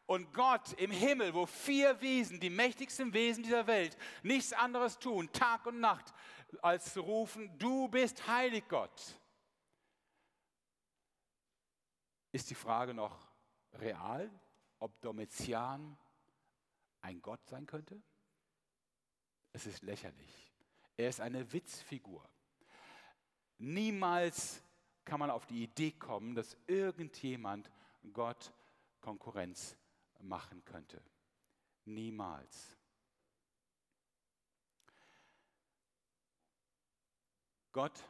Und 0.05 0.33
Gott 0.33 0.71
im 0.73 0.91
Himmel, 0.91 1.33
wo 1.33 1.45
vier 1.47 1.99
Wesen, 1.99 2.39
die 2.39 2.49
mächtigsten 2.49 3.13
Wesen 3.13 3.43
dieser 3.43 3.67
Welt, 3.67 3.97
nichts 4.23 4.53
anderes 4.53 4.97
tun, 4.99 5.29
Tag 5.33 5.65
und 5.65 5.79
Nacht, 5.79 6.13
als 6.61 6.93
zu 6.93 7.01
rufen, 7.01 7.57
du 7.57 7.89
bist 7.89 8.25
heilig 8.27 8.63
Gott. 8.69 9.19
Ist 12.31 12.49
die 12.49 12.55
Frage 12.55 12.93
noch 12.93 13.34
real, 13.79 14.29
ob 14.79 14.99
Domitian 15.01 15.97
ein 17.01 17.21
Gott 17.21 17.45
sein 17.47 17.65
könnte? 17.65 18.01
Es 19.53 19.65
ist 19.65 19.83
lächerlich. 19.83 20.53
Er 20.97 21.09
ist 21.09 21.21
eine 21.21 21.51
Witzfigur. 21.51 22.27
Niemals 23.57 24.63
kann 25.05 25.19
man 25.19 25.29
auf 25.29 25.45
die 25.45 25.63
Idee 25.63 25.91
kommen, 25.91 26.35
dass 26.35 26.57
irgendjemand 26.67 27.69
Gott 28.11 28.53
Konkurrenz 29.01 29.77
machen 30.19 30.63
könnte. 30.65 31.01
Niemals. 31.85 32.75
Gott 37.71 38.09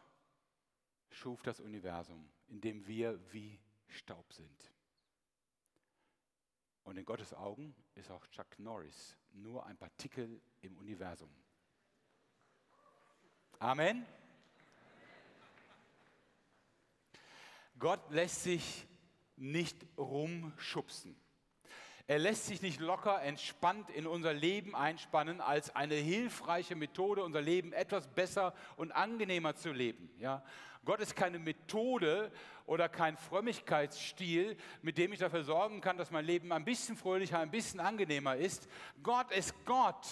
schuf 1.10 1.42
das 1.42 1.60
Universum, 1.60 2.32
in 2.48 2.62
dem 2.62 2.86
wir 2.86 3.20
wie 3.34 3.60
Staub 3.88 4.32
sind. 4.32 4.75
Und 6.86 6.98
in 6.98 7.06
Gottes 7.06 7.34
Augen 7.34 7.76
ist 7.96 8.12
auch 8.12 8.26
Chuck 8.28 8.60
Norris 8.60 9.18
nur 9.34 9.66
ein 9.66 9.76
Partikel 9.76 10.40
im 10.62 10.78
Universum. 10.78 11.30
Amen. 13.60 14.06
Gott 17.78 18.10
lässt 18.12 18.44
sich 18.44 18.88
nicht 19.36 19.86
rumschubsen. 19.98 21.20
Er 22.08 22.20
lässt 22.20 22.46
sich 22.46 22.62
nicht 22.62 22.80
locker 22.80 23.22
entspannt 23.24 23.90
in 23.90 24.06
unser 24.06 24.32
Leben 24.32 24.76
einspannen 24.76 25.42
als 25.42 25.76
eine 25.76 25.96
hilfreiche 25.96 26.76
Methode, 26.76 27.24
unser 27.24 27.42
Leben 27.42 27.74
etwas 27.74 28.08
besser 28.08 28.54
und 28.78 28.92
angenehmer 28.92 29.56
zu 29.56 29.72
leben. 29.72 30.12
Ja? 30.20 30.44
Gott 30.86 31.00
ist 31.00 31.16
keine 31.16 31.40
Methode 31.40 32.32
oder 32.68 32.90
kein 32.90 33.18
Frömmigkeitsstil, 33.18 34.56
mit 34.84 35.00
dem 35.00 35.14
ich 35.14 35.20
dafür 35.20 35.44
sorgen 35.44 35.82
kann, 35.82 35.98
dass 35.98 36.12
mein 36.12 36.26
Leben 36.26 36.52
ein 36.52 36.64
bisschen 36.64 36.96
fröhlicher, 36.96 37.40
ein 37.40 37.50
bisschen 37.50 37.80
angenehmer 37.80 38.36
ist. 38.36 38.70
Gott 39.02 39.32
ist 39.32 39.54
Gott. 39.66 40.06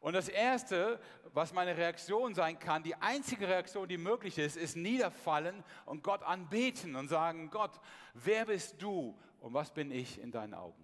Und 0.00 0.12
das 0.12 0.28
Erste, 0.28 1.00
was 1.32 1.54
meine 1.54 1.74
Reaktion 1.74 2.34
sein 2.34 2.58
kann, 2.58 2.82
die 2.82 2.96
einzige 2.96 3.48
Reaktion, 3.48 3.88
die 3.88 3.96
möglich 3.96 4.36
ist, 4.36 4.58
ist 4.58 4.76
niederfallen 4.76 5.64
und 5.86 6.02
Gott 6.02 6.22
anbeten 6.22 6.96
und 6.96 7.08
sagen, 7.08 7.48
Gott, 7.48 7.80
wer 8.12 8.44
bist 8.44 8.82
du 8.82 9.18
und 9.40 9.54
was 9.54 9.72
bin 9.72 9.90
ich 9.90 10.20
in 10.20 10.30
deinen 10.30 10.52
Augen? 10.52 10.83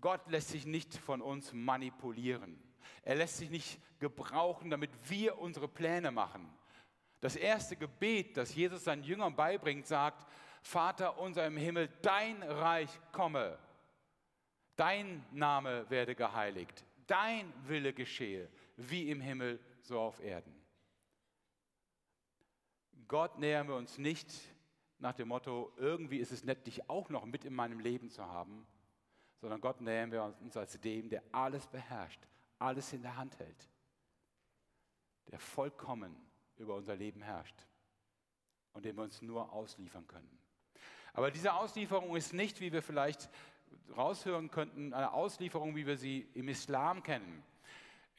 Gott 0.00 0.28
lässt 0.28 0.48
sich 0.48 0.66
nicht 0.66 0.94
von 0.94 1.20
uns 1.20 1.52
manipulieren. 1.52 2.62
Er 3.02 3.16
lässt 3.16 3.38
sich 3.38 3.50
nicht 3.50 3.80
gebrauchen, 3.98 4.70
damit 4.70 4.90
wir 5.08 5.38
unsere 5.38 5.68
Pläne 5.68 6.10
machen. 6.10 6.52
Das 7.20 7.36
erste 7.36 7.76
Gebet, 7.76 8.36
das 8.36 8.54
Jesus 8.54 8.84
seinen 8.84 9.02
Jüngern 9.02 9.36
beibringt, 9.36 9.86
sagt, 9.86 10.26
Vater 10.62 11.18
unser 11.18 11.46
im 11.46 11.56
Himmel, 11.56 11.88
dein 12.02 12.42
Reich 12.42 12.90
komme, 13.12 13.58
dein 14.76 15.24
Name 15.30 15.88
werde 15.90 16.14
geheiligt, 16.14 16.84
dein 17.06 17.52
Wille 17.66 17.92
geschehe, 17.92 18.48
wie 18.76 19.10
im 19.10 19.20
Himmel, 19.20 19.60
so 19.82 19.98
auf 19.98 20.20
Erden. 20.20 20.54
Gott 23.08 23.38
nähern 23.38 23.68
wir 23.68 23.74
uns 23.74 23.98
nicht 23.98 24.30
nach 24.98 25.14
dem 25.14 25.28
Motto, 25.28 25.72
irgendwie 25.76 26.18
ist 26.18 26.32
es 26.32 26.44
nett, 26.44 26.66
dich 26.66 26.88
auch 26.88 27.08
noch 27.08 27.24
mit 27.24 27.44
in 27.44 27.54
meinem 27.54 27.80
Leben 27.80 28.10
zu 28.10 28.24
haben, 28.24 28.66
sondern 29.40 29.60
Gott 29.60 29.80
nähern 29.80 30.12
wir 30.12 30.22
uns 30.22 30.56
als 30.56 30.78
dem, 30.80 31.08
der 31.08 31.22
alles 31.32 31.66
beherrscht, 31.66 32.20
alles 32.58 32.92
in 32.92 33.02
der 33.02 33.16
Hand 33.16 33.38
hält, 33.38 33.68
der 35.30 35.38
vollkommen 35.38 36.14
über 36.56 36.74
unser 36.74 36.94
Leben 36.94 37.22
herrscht 37.22 37.66
und 38.72 38.84
dem 38.84 38.96
wir 38.96 39.02
uns 39.02 39.22
nur 39.22 39.52
ausliefern 39.52 40.06
können. 40.06 40.38
Aber 41.12 41.30
diese 41.30 41.54
Auslieferung 41.54 42.14
ist 42.16 42.32
nicht, 42.32 42.60
wie 42.60 42.72
wir 42.72 42.82
vielleicht 42.82 43.30
raushören 43.96 44.50
könnten, 44.50 44.92
eine 44.92 45.12
Auslieferung, 45.12 45.74
wie 45.74 45.86
wir 45.86 45.96
sie 45.96 46.28
im 46.34 46.48
Islam 46.48 47.02
kennen. 47.02 47.42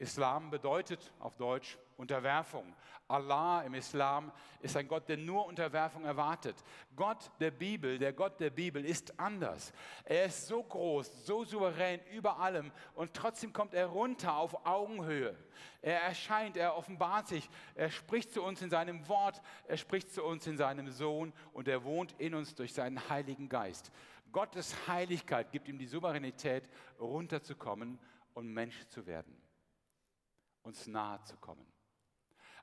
Islam 0.02 0.50
bedeutet 0.50 1.12
auf 1.20 1.36
Deutsch 1.36 1.78
Unterwerfung. 1.96 2.74
Allah 3.06 3.62
im 3.62 3.74
Islam 3.74 4.32
ist 4.60 4.76
ein 4.76 4.88
Gott, 4.88 5.08
der 5.08 5.16
nur 5.16 5.46
Unterwerfung 5.46 6.04
erwartet. 6.04 6.56
Gott 6.96 7.30
der 7.38 7.50
Bibel, 7.50 7.98
der 7.98 8.12
Gott 8.12 8.40
der 8.40 8.50
Bibel 8.50 8.84
ist 8.84 9.18
anders. 9.18 9.72
Er 10.04 10.24
ist 10.24 10.48
so 10.48 10.62
groß, 10.62 11.24
so 11.24 11.44
souverän 11.44 12.00
über 12.12 12.38
allem 12.38 12.72
und 12.94 13.14
trotzdem 13.14 13.52
kommt 13.52 13.74
er 13.74 13.86
runter 13.86 14.36
auf 14.36 14.66
Augenhöhe. 14.66 15.36
Er 15.82 16.02
erscheint, 16.02 16.56
er 16.56 16.76
offenbart 16.76 17.28
sich, 17.28 17.48
er 17.74 17.90
spricht 17.90 18.32
zu 18.32 18.42
uns 18.42 18.60
in 18.62 18.70
seinem 18.70 19.06
Wort, 19.08 19.40
er 19.66 19.76
spricht 19.76 20.12
zu 20.12 20.24
uns 20.24 20.46
in 20.46 20.56
seinem 20.56 20.90
Sohn 20.90 21.32
und 21.52 21.68
er 21.68 21.84
wohnt 21.84 22.12
in 22.18 22.34
uns 22.34 22.54
durch 22.54 22.72
seinen 22.72 23.08
Heiligen 23.08 23.48
Geist. 23.48 23.92
Gottes 24.32 24.74
Heiligkeit 24.88 25.52
gibt 25.52 25.68
ihm 25.68 25.78
die 25.78 25.86
Souveränität, 25.86 26.68
runterzukommen 26.98 27.98
und 28.34 28.48
Mensch 28.52 28.86
zu 28.88 29.06
werden, 29.06 29.36
uns 30.62 30.86
nahe 30.86 31.22
zu 31.24 31.36
kommen. 31.36 31.66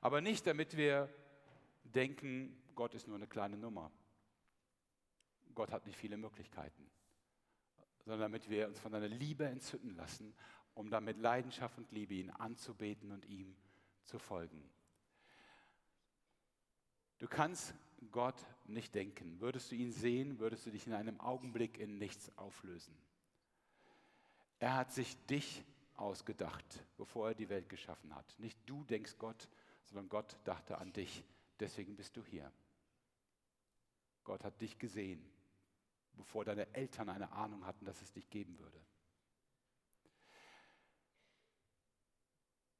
Aber 0.00 0.20
nicht, 0.20 0.46
damit 0.46 0.76
wir 0.76 1.12
denken, 1.84 2.56
Gott 2.74 2.94
ist 2.94 3.06
nur 3.06 3.16
eine 3.16 3.26
kleine 3.26 3.56
Nummer. 3.56 3.90
Gott 5.54 5.72
hat 5.72 5.86
nicht 5.86 5.98
viele 5.98 6.16
Möglichkeiten, 6.16 6.90
sondern 7.98 8.20
damit 8.20 8.48
wir 8.48 8.68
uns 8.68 8.78
von 8.78 8.92
seiner 8.92 9.08
Liebe 9.08 9.46
entzünden 9.46 9.94
lassen, 9.96 10.34
um 10.74 10.90
dann 10.90 11.04
mit 11.04 11.18
Leidenschaft 11.18 11.76
und 11.76 11.90
Liebe 11.92 12.14
ihn 12.14 12.30
anzubeten 12.30 13.12
und 13.12 13.26
ihm 13.26 13.56
zu 14.04 14.18
folgen. 14.18 14.70
Du 17.18 17.28
kannst 17.28 17.74
Gott 18.10 18.40
nicht 18.64 18.94
denken. 18.94 19.40
Würdest 19.40 19.70
du 19.70 19.76
ihn 19.76 19.92
sehen, 19.92 20.38
würdest 20.38 20.64
du 20.64 20.70
dich 20.70 20.86
in 20.86 20.94
einem 20.94 21.20
Augenblick 21.20 21.78
in 21.78 21.98
nichts 21.98 22.36
auflösen. 22.38 22.96
Er 24.58 24.76
hat 24.76 24.92
sich 24.92 25.16
dich 25.26 25.64
ausgedacht, 26.00 26.84
bevor 26.96 27.28
er 27.28 27.34
die 27.34 27.48
Welt 27.48 27.68
geschaffen 27.68 28.14
hat. 28.14 28.34
Nicht 28.38 28.58
du 28.66 28.84
denkst 28.84 29.16
Gott, 29.18 29.48
sondern 29.84 30.08
Gott 30.08 30.36
dachte 30.44 30.78
an 30.78 30.92
dich. 30.92 31.24
Deswegen 31.58 31.96
bist 31.96 32.16
du 32.16 32.24
hier. 32.24 32.50
Gott 34.24 34.44
hat 34.44 34.60
dich 34.60 34.78
gesehen, 34.78 35.24
bevor 36.14 36.44
deine 36.44 36.72
Eltern 36.74 37.08
eine 37.08 37.32
Ahnung 37.32 37.66
hatten, 37.66 37.84
dass 37.84 38.00
es 38.02 38.12
dich 38.12 38.28
geben 38.30 38.58
würde. 38.58 38.80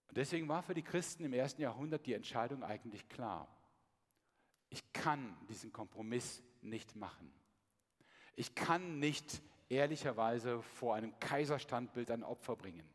Und 0.09 0.17
deswegen 0.17 0.49
war 0.49 0.63
für 0.63 0.75
die 0.75 0.83
Christen 0.83 1.25
im 1.25 1.33
ersten 1.33 1.63
Jahrhundert 1.63 2.05
die 2.07 2.15
Entscheidung 2.15 2.65
eigentlich 2.65 3.09
klar. 3.09 3.49
Ich 4.69 4.93
kann 4.93 5.37
diesen 5.49 5.73
Kompromiss 5.73 6.43
nicht 6.63 6.97
machen. 6.97 7.33
Ich 8.35 8.55
kann 8.55 8.99
nicht 8.99 9.41
ehrlicherweise 9.69 10.63
vor 10.63 10.95
einem 10.95 11.19
Kaiserstandbild 11.21 12.11
ein 12.11 12.25
Opfer 12.25 12.57
bringen. 12.57 12.89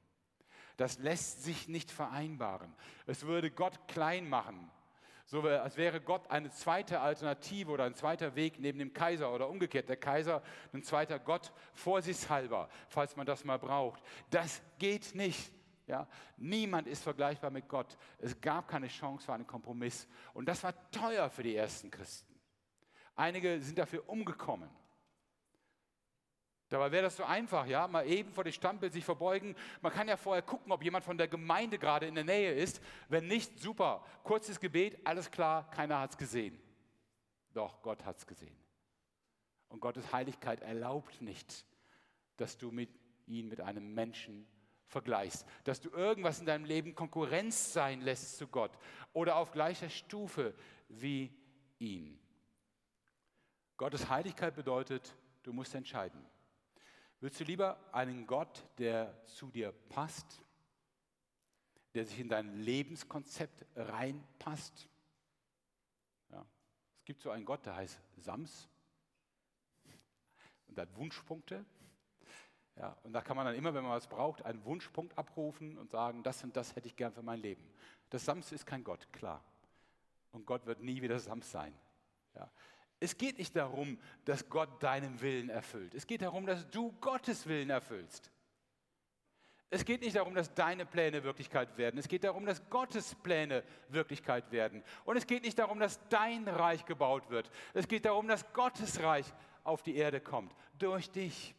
Das 0.77 0.99
lässt 0.99 1.43
sich 1.43 1.67
nicht 1.67 1.91
vereinbaren. 1.91 2.73
Es 3.05 3.25
würde 3.25 3.51
Gott 3.51 3.87
klein 3.87 4.27
machen. 4.29 4.69
So 5.27 5.41
als 5.41 5.75
wäre 5.75 6.01
Gott 6.01 6.29
eine 6.29 6.51
zweite 6.51 6.99
Alternative 6.99 7.71
oder 7.71 7.85
ein 7.85 7.95
zweiter 7.95 8.35
Weg 8.35 8.59
neben 8.59 8.77
dem 8.77 8.93
Kaiser 8.93 9.33
oder 9.33 9.49
umgekehrt 9.49 9.89
der 9.89 9.97
Kaiser 9.97 10.43
ein 10.71 10.83
zweiter 10.83 11.17
Gott 11.17 11.51
vorsichtshalber, 11.73 12.69
falls 12.89 13.15
man 13.15 13.25
das 13.25 13.43
mal 13.43 13.57
braucht. 13.57 14.03
Das 14.29 14.61
geht 14.77 15.15
nicht. 15.15 15.51
Ja? 15.87 16.07
Niemand 16.37 16.87
ist 16.87 17.03
vergleichbar 17.03 17.49
mit 17.49 17.67
Gott. 17.67 17.97
Es 18.19 18.39
gab 18.39 18.67
keine 18.67 18.87
Chance 18.87 19.25
für 19.25 19.33
einen 19.33 19.47
Kompromiss. 19.47 20.07
Und 20.35 20.47
das 20.47 20.63
war 20.63 20.73
teuer 20.91 21.29
für 21.29 21.41
die 21.41 21.55
ersten 21.55 21.89
Christen. 21.89 22.33
Einige 23.15 23.59
sind 23.61 23.77
dafür 23.77 24.07
umgekommen. 24.07 24.69
Dabei 26.69 26.91
wäre 26.91 27.03
das 27.03 27.17
so 27.17 27.23
einfach, 27.23 27.67
ja, 27.67 27.87
mal 27.87 28.07
eben 28.07 28.33
vor 28.33 28.43
das 28.43 28.55
Standbild 28.55 28.91
sich 28.91 29.05
verbeugen. 29.05 29.55
Man 29.81 29.91
kann 29.91 30.07
ja 30.07 30.17
vorher 30.17 30.41
gucken, 30.41 30.71
ob 30.71 30.83
jemand 30.83 31.05
von 31.05 31.17
der 31.17 31.27
Gemeinde 31.27 31.77
gerade 31.77 32.07
in 32.07 32.15
der 32.15 32.23
Nähe 32.23 32.53
ist. 32.53 32.81
Wenn 33.07 33.27
nicht, 33.27 33.59
super. 33.59 34.03
Kurzes 34.23 34.59
Gebet, 34.59 34.97
alles 35.05 35.29
klar, 35.29 35.69
keiner 35.69 35.99
hat 35.99 36.11
es 36.11 36.17
gesehen. 36.17 36.59
Doch, 37.53 37.81
Gott 37.81 38.03
hat 38.03 38.17
es 38.17 38.25
gesehen. 38.25 38.57
Und 39.69 39.79
Gottes 39.79 40.11
Heiligkeit 40.11 40.61
erlaubt 40.61 41.21
nicht, 41.21 41.65
dass 42.37 42.57
du 42.57 42.71
mit, 42.71 42.89
ihn 43.27 43.47
mit 43.47 43.61
einem 43.61 43.93
Menschen 43.93 44.47
vergleichst, 44.87 45.45
dass 45.63 45.81
du 45.81 45.89
irgendwas 45.89 46.39
in 46.39 46.45
deinem 46.45 46.65
Leben 46.65 46.95
Konkurrenz 46.95 47.73
sein 47.73 48.01
lässt 48.01 48.37
zu 48.37 48.47
Gott 48.47 48.71
oder 49.13 49.35
auf 49.35 49.51
gleicher 49.51 49.89
Stufe 49.89 50.53
wie 50.89 51.31
ihn. 51.79 52.19
Gottes 53.77 54.09
Heiligkeit 54.09 54.55
bedeutet, 54.55 55.15
du 55.43 55.53
musst 55.53 55.75
entscheiden. 55.75 56.25
Willst 57.19 57.39
du 57.39 57.43
lieber 57.43 57.77
einen 57.93 58.27
Gott, 58.27 58.65
der 58.77 59.25
zu 59.25 59.49
dir 59.49 59.71
passt, 59.89 60.41
der 61.93 62.05
sich 62.05 62.19
in 62.19 62.29
dein 62.29 62.59
Lebenskonzept 62.59 63.65
reinpasst? 63.75 64.89
Ja. 66.29 66.45
Es 66.99 67.05
gibt 67.05 67.21
so 67.21 67.31
einen 67.31 67.45
Gott, 67.45 67.65
der 67.65 67.75
heißt 67.75 67.99
Sams 68.17 68.67
und 70.67 70.77
hat 70.77 70.95
Wunschpunkte. 70.95 71.65
Ja, 72.77 72.97
und 73.03 73.13
da 73.13 73.21
kann 73.21 73.37
man 73.37 73.45
dann 73.45 73.55
immer, 73.55 73.73
wenn 73.73 73.83
man 73.83 73.93
was 73.93 74.07
braucht, 74.07 74.43
einen 74.43 74.63
Wunschpunkt 74.65 75.17
abrufen 75.17 75.77
und 75.77 75.89
sagen, 75.91 76.23
das 76.23 76.43
und 76.43 76.55
das 76.57 76.75
hätte 76.75 76.87
ich 76.87 76.97
gern 76.97 77.13
für 77.13 77.21
mein 77.21 77.39
Leben. 77.39 77.63
Das 78.09 78.25
Sams 78.25 78.51
ist 78.51 78.65
kein 78.65 78.83
Gott, 78.83 79.11
klar. 79.13 79.41
Und 80.33 80.45
Gott 80.45 80.65
wird 80.65 80.81
nie 80.81 81.01
wieder 81.01 81.17
Sams 81.17 81.49
sein. 81.49 81.73
Ja. 82.35 82.51
Es 82.99 83.17
geht 83.17 83.37
nicht 83.37 83.55
darum, 83.55 83.99
dass 84.23 84.49
Gott 84.49 84.81
deinen 84.81 85.19
Willen 85.21 85.49
erfüllt. 85.49 85.93
Es 85.93 86.07
geht 86.07 86.21
darum, 86.21 86.45
dass 86.45 86.69
du 86.69 86.93
Gottes 87.01 87.45
Willen 87.47 87.69
erfüllst. 87.69 88.31
Es 89.69 89.83
geht 89.83 90.01
nicht 90.01 90.15
darum, 90.15 90.35
dass 90.35 90.53
deine 90.53 90.85
Pläne 90.85 91.23
Wirklichkeit 91.23 91.77
werden. 91.77 91.97
Es 91.97 92.07
geht 92.07 92.23
darum, 92.23 92.45
dass 92.45 92.69
Gottes 92.69 93.15
Pläne 93.15 93.63
Wirklichkeit 93.89 94.51
werden. 94.51 94.83
Und 95.03 95.17
es 95.17 95.27
geht 95.27 95.43
nicht 95.43 95.59
darum, 95.59 95.79
dass 95.79 95.99
dein 96.07 96.47
Reich 96.47 96.85
gebaut 96.85 97.29
wird. 97.29 97.51
Es 97.73 97.87
geht 97.87 98.05
darum, 98.05 98.27
dass 98.27 98.53
Gottes 98.53 99.01
Reich 99.01 99.25
auf 99.63 99.81
die 99.81 99.95
Erde 99.95 100.21
kommt. 100.21 100.55
Durch 100.77 101.09
dich. 101.11 101.55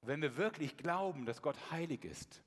Wenn 0.00 0.22
wir 0.22 0.36
wirklich 0.36 0.76
glauben, 0.76 1.24
dass 1.24 1.40
Gott 1.40 1.56
heilig 1.70 2.04
ist, 2.04 2.42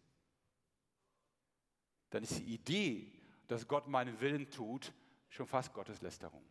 dann 2.09 2.23
ist 2.23 2.39
die 2.39 2.53
Idee, 2.53 3.11
dass 3.47 3.67
Gott 3.67 3.87
meinen 3.87 4.19
Willen 4.19 4.49
tut, 4.49 4.91
schon 5.29 5.47
fast 5.47 5.73
Gotteslästerung. 5.73 6.43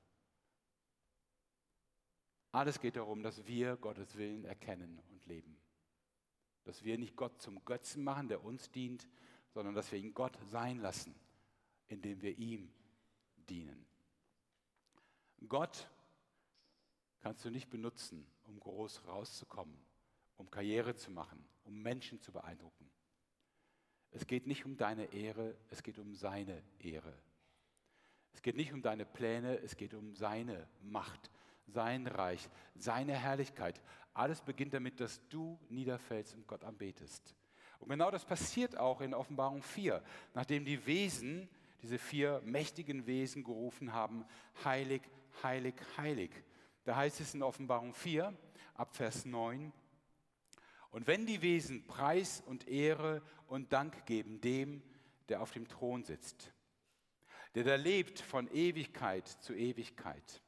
Alles 2.57 2.81
geht 2.81 2.97
darum, 2.97 3.23
dass 3.23 3.47
wir 3.47 3.77
Gottes 3.77 4.17
Willen 4.17 4.47
erkennen 4.47 4.99
und 5.11 5.27
leben. 5.27 5.59
Dass 6.65 6.83
wir 6.85 6.97
nicht 6.97 7.15
Gott 7.15 7.39
zum 7.43 7.63
Götzen 7.67 8.03
machen, 8.03 8.29
der 8.29 8.43
uns 8.43 8.71
dient, 8.71 9.07
sondern 9.51 9.75
dass 9.75 9.93
wir 9.93 9.99
ihn 9.99 10.15
Gott 10.15 10.39
sein 10.51 10.79
lassen, 10.79 11.15
indem 11.87 12.23
wir 12.23 12.39
ihm 12.39 12.73
dienen. 13.51 13.85
Gott 15.47 15.87
kannst 17.21 17.45
du 17.45 17.51
nicht 17.51 17.69
benutzen, 17.69 18.27
um 18.45 18.59
groß 18.59 19.07
rauszukommen, 19.07 19.77
um 20.39 20.51
Karriere 20.51 20.95
zu 20.95 21.11
machen, 21.11 21.47
um 21.65 21.83
Menschen 21.83 22.23
zu 22.23 22.33
beeindrucken. 22.33 22.91
Es 24.13 24.27
geht 24.27 24.47
nicht 24.47 24.65
um 24.65 24.79
deine 24.79 25.13
Ehre, 25.13 25.55
es 25.69 25.83
geht 25.83 25.99
um 25.99 26.15
seine 26.15 26.63
Ehre. 26.79 27.13
Es 28.33 28.41
geht 28.41 28.57
nicht 28.57 28.73
um 28.73 28.81
deine 28.81 29.05
Pläne, 29.05 29.59
es 29.59 29.77
geht 29.77 29.93
um 29.93 30.15
seine 30.15 30.67
Macht, 30.81 31.31
sein 31.67 32.07
Reich, 32.07 32.49
seine 32.75 33.15
Herrlichkeit. 33.15 33.81
Alles 34.15 34.41
beginnt 34.41 34.75
damit, 34.75 35.01
dass 35.01 35.21
du 35.29 35.59
niederfällst 35.69 36.35
und 36.35 36.47
Gott 36.47 36.65
anbetest. 36.65 37.35
Und 37.79 37.89
genau 37.89 38.11
das 38.11 38.25
passiert 38.25 38.77
auch 38.77 39.01
in 39.01 39.15
Offenbarung 39.15 39.63
4, 39.63 40.03
nachdem 40.35 40.65
die 40.65 40.87
Wesen, 40.87 41.49
diese 41.83 41.99
vier 41.99 42.41
mächtigen 42.45 43.07
Wesen 43.07 43.45
gerufen 43.45 43.93
haben, 43.93 44.25
heilig, 44.65 45.03
heilig, 45.43 45.75
heilig. 45.97 46.31
Da 46.85 46.97
heißt 46.97 47.21
es 47.21 47.35
in 47.35 47.43
Offenbarung 47.43 47.93
4, 47.93 48.35
ab 48.75 48.97
Vers 48.97 49.27
9, 49.27 49.73
und 50.97 51.07
wenn 51.07 51.27
die 51.27 51.43
Wesen 51.43 51.87
Preis 51.87 52.43
und 52.47 52.69
Ehre 52.69 53.21
und 53.49 53.71
Dank 53.71 54.07
geben 54.07 54.41
dem, 54.41 54.83
der 55.29 55.43
auf 55.43 55.51
dem 55.51 55.69
Thron 55.69 56.05
sitzt, 56.05 56.55
der 57.55 57.65
da 57.65 57.75
lebt 57.75 58.19
von 58.21 58.49
Ewigkeit 58.49 59.29
zu 59.29 59.55
Ewigkeit, 59.55 60.43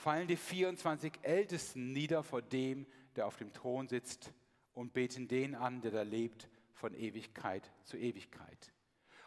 fallen 0.00 0.26
die 0.26 0.36
24 0.36 1.12
Ältesten 1.20 1.92
nieder 1.92 2.22
vor 2.22 2.40
dem, 2.40 2.86
der 3.16 3.26
auf 3.26 3.36
dem 3.36 3.52
Thron 3.52 3.86
sitzt 3.86 4.32
und 4.72 4.94
beten 4.94 5.28
den 5.28 5.54
an, 5.54 5.82
der 5.82 5.90
da 5.90 6.02
lebt 6.02 6.48
von 6.72 6.94
Ewigkeit 6.94 7.70
zu 7.84 7.98
Ewigkeit. 7.98 8.72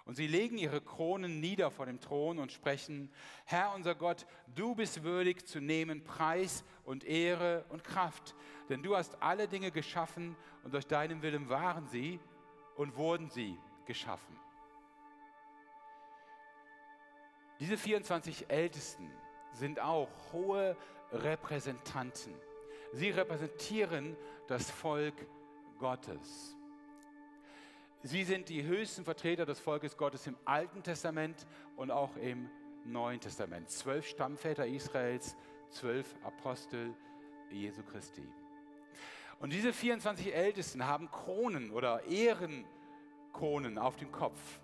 Und 0.06 0.16
sie 0.16 0.26
legen 0.26 0.58
ihre 0.58 0.82
Kronen 0.82 1.40
nieder 1.40 1.70
vor 1.70 1.86
dem 1.86 2.00
Thron 2.00 2.40
und 2.40 2.52
sprechen, 2.52 3.12
Herr 3.46 3.76
unser 3.76 3.94
Gott, 3.94 4.26
du 4.56 4.74
bist 4.74 5.04
würdig 5.04 5.46
zu 5.46 5.62
nehmen 5.62 6.04
Preis 6.04 6.64
und 6.86 7.04
Ehre 7.04 7.66
und 7.70 7.84
Kraft, 7.84 8.34
denn 8.68 8.82
du 8.82 8.98
hast 8.98 9.22
alle 9.22 9.48
Dinge 9.48 9.70
geschaffen 9.70 10.36
und 10.64 10.74
durch 10.74 10.88
deinen 10.88 11.22
Willen 11.22 11.50
waren 11.50 11.86
sie 11.86 12.20
und 12.76 12.98
wurden 12.98 13.30
sie 13.30 13.60
geschaffen. 13.86 14.36
Diese 17.60 17.78
24 17.78 18.50
Ältesten 18.50 19.12
sind 19.54 19.80
auch 19.80 20.10
hohe 20.32 20.76
Repräsentanten. 21.12 22.34
Sie 22.92 23.10
repräsentieren 23.10 24.16
das 24.48 24.70
Volk 24.70 25.16
Gottes. 25.80 26.56
Sie 28.04 28.24
sind 28.24 28.50
die 28.50 28.64
höchsten 28.64 29.06
Vertreter 29.06 29.46
des 29.46 29.60
Volkes 29.60 29.96
Gottes 29.96 30.28
im 30.28 30.36
Alten 30.46 30.84
Testament 30.84 31.48
und 31.78 31.90
auch 31.90 32.16
im 32.18 32.50
Neuen 32.86 33.20
Testament. 33.20 33.70
Zwölf 33.70 34.06
Stammväter 34.08 34.68
Israels, 34.68 35.38
zwölf 35.70 36.16
Apostel 36.24 36.94
Jesu 37.50 37.82
Christi. 37.84 38.28
Und 39.40 39.54
diese 39.54 39.74
24 39.74 40.34
Ältesten 40.34 40.86
haben 40.86 41.10
Kronen 41.12 41.72
oder 41.72 42.04
Ehrenkronen 42.06 43.78
auf 43.78 43.96
dem 43.96 44.12
Kopf 44.12 44.60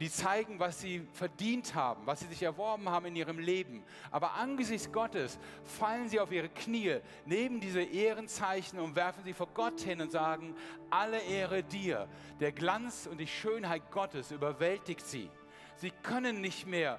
die 0.00 0.10
zeigen, 0.10 0.58
was 0.58 0.80
sie 0.80 1.06
verdient 1.12 1.74
haben, 1.74 2.06
was 2.06 2.20
sie 2.20 2.26
sich 2.26 2.42
erworben 2.42 2.88
haben 2.88 3.06
in 3.06 3.16
ihrem 3.16 3.38
Leben. 3.38 3.84
Aber 4.10 4.32
angesichts 4.34 4.90
Gottes 4.90 5.38
fallen 5.62 6.08
sie 6.08 6.18
auf 6.18 6.32
ihre 6.32 6.48
Knie, 6.48 7.00
nehmen 7.26 7.60
diese 7.60 7.82
Ehrenzeichen 7.82 8.80
und 8.80 8.96
werfen 8.96 9.22
sie 9.24 9.34
vor 9.34 9.48
Gott 9.52 9.78
hin 9.80 10.00
und 10.00 10.10
sagen, 10.10 10.56
alle 10.88 11.20
Ehre 11.20 11.62
dir. 11.62 12.08
Der 12.40 12.50
Glanz 12.50 13.06
und 13.06 13.18
die 13.18 13.26
Schönheit 13.26 13.90
Gottes 13.90 14.30
überwältigt 14.30 15.06
sie. 15.06 15.30
Sie 15.76 15.90
können 16.02 16.40
nicht 16.40 16.66
mehr 16.66 16.98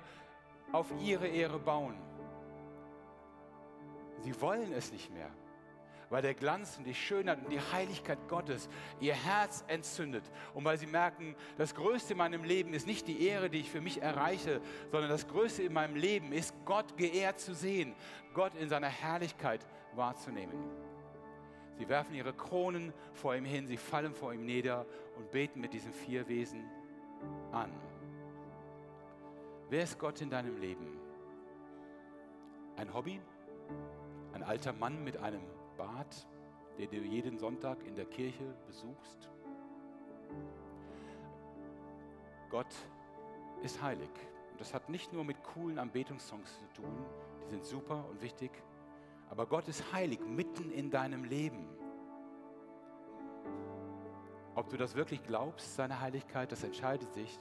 auf 0.71 0.87
ihre 1.01 1.27
Ehre 1.27 1.57
bauen. 1.57 1.97
Sie 4.19 4.39
wollen 4.39 4.71
es 4.73 4.91
nicht 4.91 5.11
mehr 5.11 5.31
weil 6.11 6.21
der 6.21 6.33
Glanz 6.33 6.77
und 6.77 6.83
die 6.83 6.93
Schönheit 6.93 7.39
und 7.43 7.49
die 7.49 7.59
Heiligkeit 7.59 8.19
Gottes 8.27 8.69
ihr 8.99 9.15
Herz 9.15 9.63
entzündet 9.67 10.23
und 10.53 10.65
weil 10.65 10.77
sie 10.77 10.85
merken, 10.85 11.35
das 11.57 11.73
Größte 11.73 12.11
in 12.11 12.17
meinem 12.17 12.43
Leben 12.43 12.73
ist 12.73 12.85
nicht 12.85 13.07
die 13.07 13.25
Ehre, 13.25 13.49
die 13.49 13.61
ich 13.61 13.71
für 13.71 13.79
mich 13.79 14.01
erreiche, 14.01 14.61
sondern 14.91 15.09
das 15.09 15.27
Größte 15.27 15.63
in 15.63 15.73
meinem 15.73 15.95
Leben 15.95 16.33
ist, 16.33 16.53
Gott 16.65 16.97
geehrt 16.97 17.39
zu 17.39 17.55
sehen, 17.55 17.95
Gott 18.33 18.53
in 18.55 18.67
seiner 18.67 18.89
Herrlichkeit 18.89 19.65
wahrzunehmen. 19.95 20.57
Sie 21.77 21.87
werfen 21.87 22.13
ihre 22.13 22.33
Kronen 22.33 22.93
vor 23.13 23.33
ihm 23.33 23.45
hin, 23.45 23.65
sie 23.65 23.77
fallen 23.77 24.13
vor 24.13 24.33
ihm 24.33 24.45
nieder 24.45 24.85
und 25.15 25.31
beten 25.31 25.61
mit 25.61 25.73
diesen 25.73 25.93
vier 25.93 26.27
Wesen 26.27 26.69
an. 27.53 27.71
Wer 29.69 29.83
ist 29.83 29.97
Gott 29.97 30.19
in 30.19 30.29
deinem 30.29 30.59
Leben? 30.59 30.99
Ein 32.75 32.93
Hobby? 32.93 33.21
Ein 34.33 34.43
alter 34.43 34.73
Mann 34.73 35.03
mit 35.05 35.15
einem 35.15 35.41
Bart, 35.81 36.27
den 36.77 36.91
du 36.91 36.97
jeden 36.97 37.39
Sonntag 37.39 37.83
in 37.87 37.95
der 37.95 38.05
Kirche 38.05 38.43
besuchst. 38.67 39.31
Gott 42.51 42.71
ist 43.63 43.81
heilig. 43.81 44.11
Und 44.51 44.61
das 44.61 44.75
hat 44.75 44.89
nicht 44.89 45.11
nur 45.11 45.23
mit 45.23 45.41
coolen 45.41 45.79
Anbetungssongs 45.79 46.59
zu 46.59 46.81
tun, 46.81 47.03
die 47.41 47.49
sind 47.49 47.65
super 47.65 48.05
und 48.11 48.21
wichtig, 48.21 48.51
aber 49.31 49.47
Gott 49.47 49.67
ist 49.69 49.91
heilig 49.91 50.19
mitten 50.19 50.71
in 50.71 50.91
deinem 50.91 51.23
Leben. 51.23 51.67
Ob 54.53 54.69
du 54.69 54.77
das 54.77 54.93
wirklich 54.93 55.23
glaubst, 55.23 55.75
seine 55.75 55.99
Heiligkeit, 55.99 56.51
das 56.51 56.63
entscheidet 56.63 57.11
sich 57.11 57.39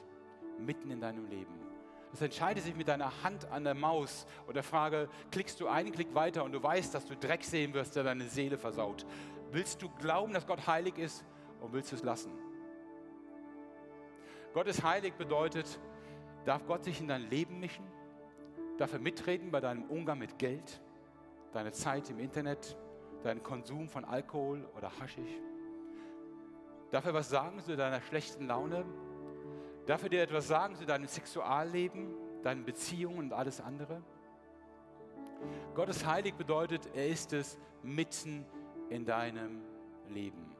mitten 0.59 0.91
in 0.91 1.01
deinem 1.03 1.27
Leben. 1.27 1.70
Das 2.11 2.23
entscheidet 2.23 2.65
sich 2.65 2.75
mit 2.75 2.89
deiner 2.89 3.23
Hand 3.23 3.51
an 3.51 3.65
der 3.65 3.75
Maus 3.75 4.27
und 4.47 4.55
der 4.55 4.63
Frage, 4.63 5.09
klickst 5.31 5.61
du 5.61 5.69
einen 5.69 5.93
Klick 5.93 6.15
weiter 6.15 6.43
und 6.43 6.53
du 6.53 6.63
weißt, 6.63 6.93
dass 6.95 7.07
du 7.07 7.17
Dreck 7.17 7.45
sehen 7.45 7.73
wirst, 7.73 7.95
der 7.95 8.03
deine 8.03 8.25
Seele 8.25 8.59
versaut. 8.59 9.07
Willst 9.53 9.81
du 9.83 9.89
glauben, 9.89 10.33
dass 10.33 10.47
Gott 10.47 10.67
heilig 10.67 10.99
ist 10.99 11.25
und 11.61 11.73
willst 11.73 11.93
du 11.93 11.97
es 11.97 12.03
lassen? 12.03 12.33
Gott 14.53 14.67
ist 14.67 14.83
heilig 14.83 15.15
bedeutet, 15.15 15.79
darf 16.45 16.67
Gott 16.67 16.85
sich 16.85 17.01
in 17.01 17.07
dein 17.07 17.31
Leben 17.31 17.61
mischen? 17.61 17.85
Darf 18.79 18.93
er 18.93 18.99
mitreden 18.99 19.51
bei 19.53 19.61
deinem 19.61 19.85
Umgang 19.85 20.19
mit 20.19 20.39
Geld, 20.39 20.81
deine 21.53 21.71
Zeit 21.71 22.11
im 22.11 22.19
Internet, 22.19 22.77
deinen 23.23 23.43
Konsum 23.43 23.89
von 23.89 24.05
Alkohol 24.05 24.69
oder 24.77 24.91
Haschisch? 24.99 25.39
Darf 26.91 27.07
er 27.07 27.15
was 27.15 27.29
sagen 27.29 27.61
zu 27.61 27.77
deiner 27.77 28.01
schlechten 28.01 28.49
Laune, 28.49 28.85
Darf 29.87 30.03
er 30.03 30.09
dir 30.09 30.23
etwas 30.23 30.49
sagen 30.49 30.77
zu 30.77 30.87
deinem 30.87 31.07
Sexualleben, 31.07 32.15
deinen 32.43 32.65
Beziehungen 32.65 33.19
und 33.19 33.33
alles 33.33 33.61
andere? 33.61 34.03
Gott 35.75 35.89
ist 35.89 36.07
heilig 36.07 36.35
bedeutet, 36.35 36.89
er 36.95 37.09
ist 37.09 37.33
es 37.33 37.59
mitten 37.83 38.45
in 38.91 39.05
deinem 39.05 39.63
Leben. 40.09 40.55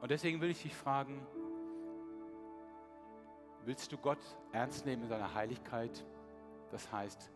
Und 0.00 0.10
deswegen 0.10 0.40
will 0.40 0.50
ich 0.50 0.62
dich 0.62 0.74
fragen, 0.74 1.24
willst 3.64 3.92
du 3.92 3.98
Gott 3.98 4.18
ernst 4.50 4.84
nehmen 4.84 5.04
in 5.04 5.08
seiner 5.08 5.32
Heiligkeit? 5.32 6.04
Das 6.72 6.90
heißt, 6.90 7.30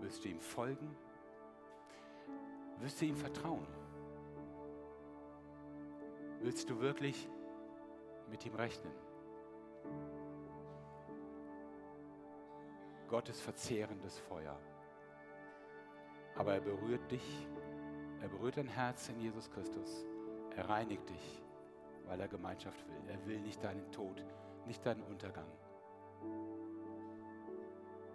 willst 0.00 0.24
du 0.24 0.28
ihm 0.28 0.40
folgen? 0.40 0.94
Willst 2.80 3.00
du 3.00 3.06
ihm 3.06 3.16
vertrauen? 3.16 3.66
Willst 6.40 6.68
du 6.68 6.78
wirklich 6.80 7.28
mit 8.30 8.44
ihm 8.46 8.54
rechnen? 8.54 8.92
Gottes 13.08 13.40
verzehrendes 13.40 14.18
Feuer. 14.18 14.58
Aber 16.36 16.54
er 16.54 16.60
berührt 16.60 17.10
dich, 17.10 17.46
er 18.20 18.28
berührt 18.28 18.56
dein 18.56 18.68
Herz 18.68 19.08
in 19.08 19.20
Jesus 19.20 19.50
Christus, 19.50 20.04
er 20.56 20.68
reinigt 20.68 21.08
dich, 21.08 21.42
weil 22.06 22.20
er 22.20 22.28
Gemeinschaft 22.28 22.86
will. 22.86 23.10
Er 23.10 23.26
will 23.26 23.40
nicht 23.40 23.62
deinen 23.62 23.90
Tod, 23.92 24.24
nicht 24.66 24.84
deinen 24.84 25.02
Untergang. 25.02 25.46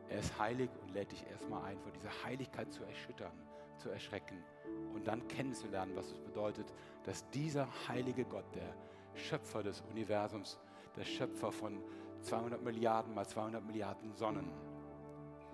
Er 0.09 0.19
ist 0.19 0.37
heilig 0.37 0.69
und 0.81 0.91
lädt 0.91 1.11
dich 1.11 1.25
erstmal 1.27 1.63
ein, 1.63 1.79
vor 1.79 1.91
dieser 1.91 2.11
Heiligkeit 2.23 2.71
zu 2.71 2.83
erschüttern, 2.83 3.33
zu 3.77 3.89
erschrecken 3.89 4.43
und 4.93 5.07
dann 5.07 5.27
kennenzulernen, 5.27 5.95
was 5.95 6.11
es 6.11 6.19
bedeutet, 6.19 6.71
dass 7.03 7.27
dieser 7.31 7.67
heilige 7.87 8.25
Gott, 8.25 8.45
der 8.53 8.75
Schöpfer 9.15 9.63
des 9.63 9.81
Universums, 9.91 10.59
der 10.95 11.03
Schöpfer 11.03 11.51
von 11.51 11.81
200 12.21 12.61
Milliarden 12.61 13.13
mal 13.13 13.27
200 13.27 13.63
Milliarden 13.63 14.13
Sonnen, 14.13 14.49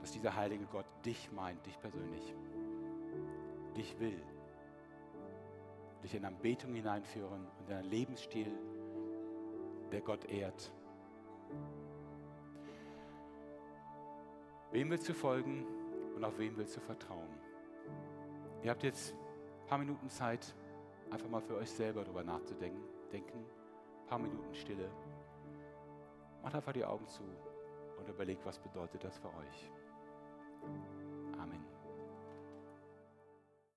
dass 0.01 0.11
dieser 0.11 0.35
heilige 0.35 0.65
Gott 0.65 0.85
dich 1.05 1.31
meint, 1.31 1.65
dich 1.65 1.79
persönlich, 1.79 2.35
dich 3.75 3.99
will, 3.99 4.21
dich 6.03 6.15
in 6.15 6.25
Anbetung 6.25 6.73
hineinführen 6.73 7.47
und 7.59 7.69
in 7.69 7.75
einen 7.75 7.89
Lebensstil, 7.89 8.51
der 9.91 10.01
Gott 10.01 10.25
ehrt. 10.25 10.71
Wem 14.71 14.91
willst 14.91 15.09
du 15.09 15.13
folgen 15.13 15.65
und 16.15 16.23
auf 16.23 16.37
wen 16.37 16.55
willst 16.55 16.77
du 16.77 16.79
vertrauen? 16.79 17.39
Ihr 18.61 18.69
habt 18.69 18.83
jetzt 18.83 19.13
ein 19.13 19.67
paar 19.67 19.77
Minuten 19.79 20.09
Zeit, 20.09 20.53
einfach 21.09 21.27
mal 21.27 21.41
für 21.41 21.55
euch 21.55 21.71
selber 21.71 22.03
darüber 22.03 22.23
nachzudenken. 22.23 22.98
Denken, 23.11 23.39
ein 23.39 24.07
paar 24.07 24.19
Minuten 24.19 24.53
Stille. 24.53 24.89
Macht 26.41 26.55
einfach 26.55 26.73
die 26.73 26.85
Augen 26.85 27.07
zu 27.07 27.23
und 27.97 28.07
überlegt, 28.07 28.45
was 28.45 28.59
bedeutet 28.59 29.03
das 29.03 29.17
für 29.17 29.27
euch. 29.29 29.71